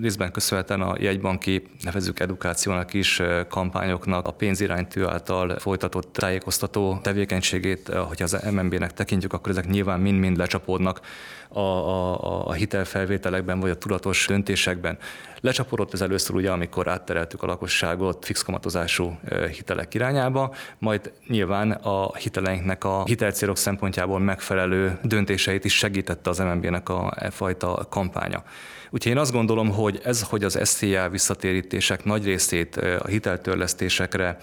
részben 0.00 0.32
köszönhetően 0.32 0.80
a 0.80 0.96
jegybanki, 0.98 1.62
nevezük 1.82 2.20
edukációnak 2.20 2.94
is, 2.94 3.22
kampányoknak, 3.48 4.26
a 4.26 4.30
pénziránytű 4.30 5.02
által 5.18 5.58
folytatott 5.58 6.12
tájékoztató 6.12 6.98
tevékenységét, 7.02 7.88
eh, 7.88 8.06
hogyha 8.06 8.24
az 8.24 8.44
MNB-nek 8.52 8.92
tekintjük, 8.92 9.32
akkor 9.32 9.50
ezek 9.50 9.66
nyilván 9.66 10.00
mind-mind 10.00 10.36
lecsapódnak 10.36 11.00
a, 11.48 11.60
a, 11.60 12.46
a 12.46 12.52
hitelfelvételekben 12.52 13.60
vagy 13.60 13.70
a 13.70 13.74
tudatos 13.74 14.26
döntésekben. 14.26 14.98
Lecsapódott 15.40 15.92
ez 15.92 16.00
először 16.00 16.36
ugye, 16.36 16.50
amikor 16.50 16.88
áttereltük 16.88 17.42
a 17.42 17.46
lakosságot 17.46 18.24
fix 18.24 18.42
kamatozású 18.42 19.18
eh, 19.24 19.48
hitelek 19.48 19.94
irányába, 19.94 20.54
majd 20.78 21.12
nyilván 21.26 21.70
a 21.70 22.16
hiteleinknek 22.16 22.84
a 22.84 23.04
hitelcélok 23.04 23.56
szempontjából 23.56 24.18
megfelelő 24.18 24.98
döntéseit 25.02 25.64
is 25.64 25.76
segítette 25.76 26.30
az 26.30 26.38
MNB-nek 26.38 26.88
a 26.88 27.14
fajta 27.30 27.86
kampánya. 27.90 28.42
Úgyhogy 28.90 29.12
én 29.12 29.18
azt 29.18 29.32
gondolom, 29.32 29.70
hogy 29.70 30.00
ez, 30.04 30.22
hogy 30.22 30.44
az 30.44 30.58
SZIA 30.62 31.08
visszatérítések 31.08 32.04
nagy 32.04 32.24
részét 32.24 32.76
a 32.76 33.06
hiteltörlesztésekre 33.06 34.36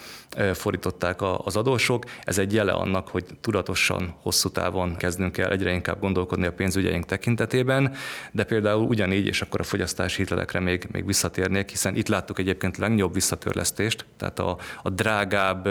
fordították 0.53 1.19
az 1.37 1.55
adósok, 1.55 2.03
ez 2.23 2.37
egy 2.37 2.53
jele 2.53 2.71
annak, 2.71 3.07
hogy 3.07 3.25
tudatosan, 3.41 4.15
hosszú 4.21 4.49
távon 4.49 4.95
kezdünk 4.95 5.37
el 5.37 5.51
egyre 5.51 5.71
inkább 5.71 5.99
gondolkodni 5.99 6.45
a 6.45 6.53
pénzügyeink 6.53 7.05
tekintetében, 7.05 7.93
de 8.31 8.43
például 8.43 8.87
ugyanígy, 8.87 9.25
és 9.25 9.41
akkor 9.41 9.59
a 9.59 9.63
fogyasztási 9.63 10.21
hitelekre 10.21 10.59
még, 10.59 10.87
még 10.91 11.05
visszatérnék, 11.05 11.69
hiszen 11.69 11.95
itt 11.95 12.07
láttuk 12.07 12.39
egyébként 12.39 12.77
legnagyobb 12.77 13.13
visszatörlesztést, 13.13 14.05
tehát 14.17 14.39
a, 14.39 14.57
a 14.83 14.89
drágább 14.89 15.67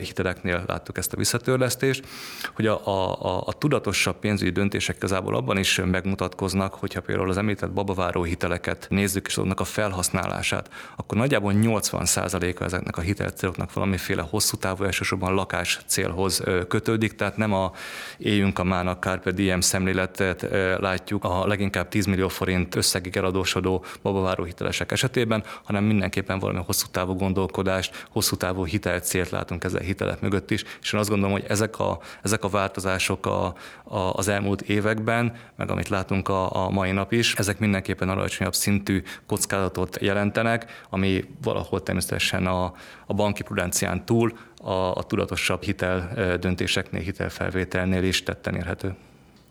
hiteleknél 0.00 0.64
láttuk 0.66 0.98
ezt 0.98 1.12
a 1.12 1.16
visszatörlesztést, 1.16 2.06
hogy 2.54 2.66
a, 2.66 2.86
a, 2.86 3.42
a 3.46 3.52
tudatosabb 3.52 4.18
pénzügyi 4.18 4.50
döntések 4.50 4.96
igazából 4.96 5.36
abban 5.36 5.58
is 5.58 5.80
megmutatkoznak, 5.84 6.74
hogyha 6.74 7.00
például 7.00 7.30
az 7.30 7.36
említett 7.36 7.70
babaváró 7.84 8.22
hiteleket. 8.22 8.86
Nézzük, 8.88 9.26
és 9.26 9.36
annak 9.36 9.60
a 9.60 9.64
felhasználását, 9.64 10.70
akkor 10.96 11.18
nagyjából 11.18 11.52
80%-a 11.56 12.64
ezeknek 12.64 12.96
a 12.96 13.00
hitelcéloknak 13.00 13.72
valamiféle 13.72 14.22
hosszú 14.30 14.56
távú 14.56 14.84
elsősorban 14.84 15.34
lakás 15.34 15.80
célhoz 15.86 16.42
kötődik, 16.68 17.14
tehát 17.14 17.36
nem 17.36 17.52
a 17.52 17.72
éljünk 18.18 18.58
a 18.58 18.64
mának 18.64 19.02
Carpe 19.02 19.30
Diem 19.30 19.60
szemléletet 19.60 20.46
látjuk 20.80 21.24
a 21.24 21.46
leginkább 21.46 21.88
10 21.88 22.06
millió 22.06 22.28
forint 22.28 22.74
összegig 22.74 23.16
eladósodó 23.16 23.84
babaváró 24.02 24.44
hitelesek 24.44 24.92
esetében, 24.92 25.44
hanem 25.62 25.84
mindenképpen 25.84 26.38
valami 26.38 26.62
hosszú 26.66 26.86
távú 26.90 27.14
gondolkodást, 27.14 28.06
hosszú 28.10 28.36
távú 28.36 28.64
hitelcélt 28.64 29.30
látunk 29.30 29.64
ezen 29.64 29.82
hitelek 29.82 30.20
mögött 30.20 30.50
is, 30.50 30.64
és 30.82 30.92
én 30.92 31.00
azt 31.00 31.08
gondolom, 31.08 31.32
hogy 31.32 31.44
ezek 31.48 31.78
a, 31.78 31.98
ezek 32.22 32.44
a 32.44 32.48
változások 32.48 33.26
a, 33.26 33.54
a, 33.84 33.98
az 33.98 34.28
elmúlt 34.28 34.62
években, 34.62 35.32
meg 35.56 35.70
amit 35.70 35.88
látunk 35.88 36.28
a, 36.28 36.64
a 36.64 36.70
mai 36.70 36.92
nap 36.92 37.12
is, 37.12 37.34
ezek 37.34 37.58
mindenképpen 37.70 38.08
alacsonyabb 38.08 38.54
szintű 38.54 39.02
kockázatot 39.26 39.98
jelentenek, 40.00 40.84
ami 40.90 41.24
valahol 41.42 41.82
természetesen 41.82 42.46
a, 42.46 42.74
a 43.06 43.14
banki 43.14 43.42
prudencián 43.42 44.04
túl 44.04 44.38
a, 44.62 44.72
a 44.72 45.02
tudatosabb 45.02 45.62
hitel 45.62 46.12
döntéseknél, 46.40 47.02
hitelfelvételnél 47.02 48.02
is 48.02 48.22
tetten 48.22 48.54
érhető. 48.54 48.96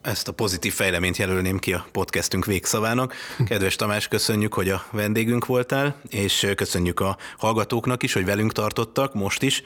Ezt 0.02 0.28
a 0.28 0.32
pozitív 0.32 0.74
fejleményt 0.74 1.18
jelölném 1.18 1.60
ki 1.60 1.74
a 1.74 1.86
podcastünk 1.92 2.46
végszavának. 2.46 3.14
Kedves 3.46 3.76
Tamás, 3.76 4.08
köszönjük, 4.08 4.54
hogy 4.54 4.70
a 4.70 4.84
vendégünk 4.92 5.46
voltál, 5.46 5.96
és 6.10 6.48
köszönjük 6.56 7.00
a 7.00 7.18
hallgatóknak 7.38 8.04
is, 8.04 8.14
hogy 8.14 8.26
velünk 8.26 8.52
tartottak 8.52 9.14
most 9.14 9.44
is. 9.44 9.64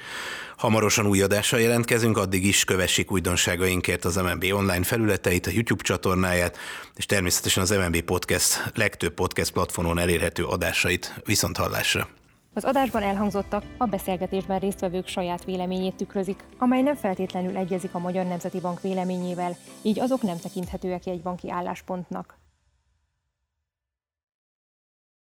Hamarosan 0.64 1.06
új 1.06 1.22
adással 1.22 1.60
jelentkezünk, 1.60 2.18
addig 2.18 2.46
is 2.46 2.64
kövessék 2.64 3.12
újdonságainkért 3.12 4.06
az 4.06 4.16
MNB 4.16 4.46
online 4.54 4.84
felületeit, 4.84 5.48
a 5.48 5.52
YouTube 5.52 5.84
csatornáját, 5.84 6.58
és 6.96 7.06
természetesen 7.06 7.64
az 7.64 7.70
MNB 7.70 8.02
Podcast 8.02 8.72
legtöbb 8.76 9.14
podcast 9.14 9.52
platformon 9.52 10.00
elérhető 10.00 10.44
adásait. 10.46 11.22
Viszont 11.26 11.58
hallásra! 11.58 12.08
Az 12.54 12.64
adásban 12.64 13.02
elhangzottak 13.02 13.64
a 13.78 13.86
beszélgetésben 13.86 14.60
résztvevők 14.60 15.08
saját 15.08 15.46
véleményét 15.46 15.96
tükrözik, 15.96 16.44
amely 16.58 16.82
nem 16.82 16.96
feltétlenül 16.96 17.58
egyezik 17.58 17.94
a 17.94 18.00
Magyar 18.00 18.26
Nemzeti 18.26 18.60
Bank 18.60 18.82
véleményével, 18.82 19.58
így 19.82 20.00
azok 20.00 20.22
nem 20.22 20.40
tekinthetőek 20.40 21.06
egy 21.06 21.22
banki 21.22 21.52
álláspontnak. 21.52 22.38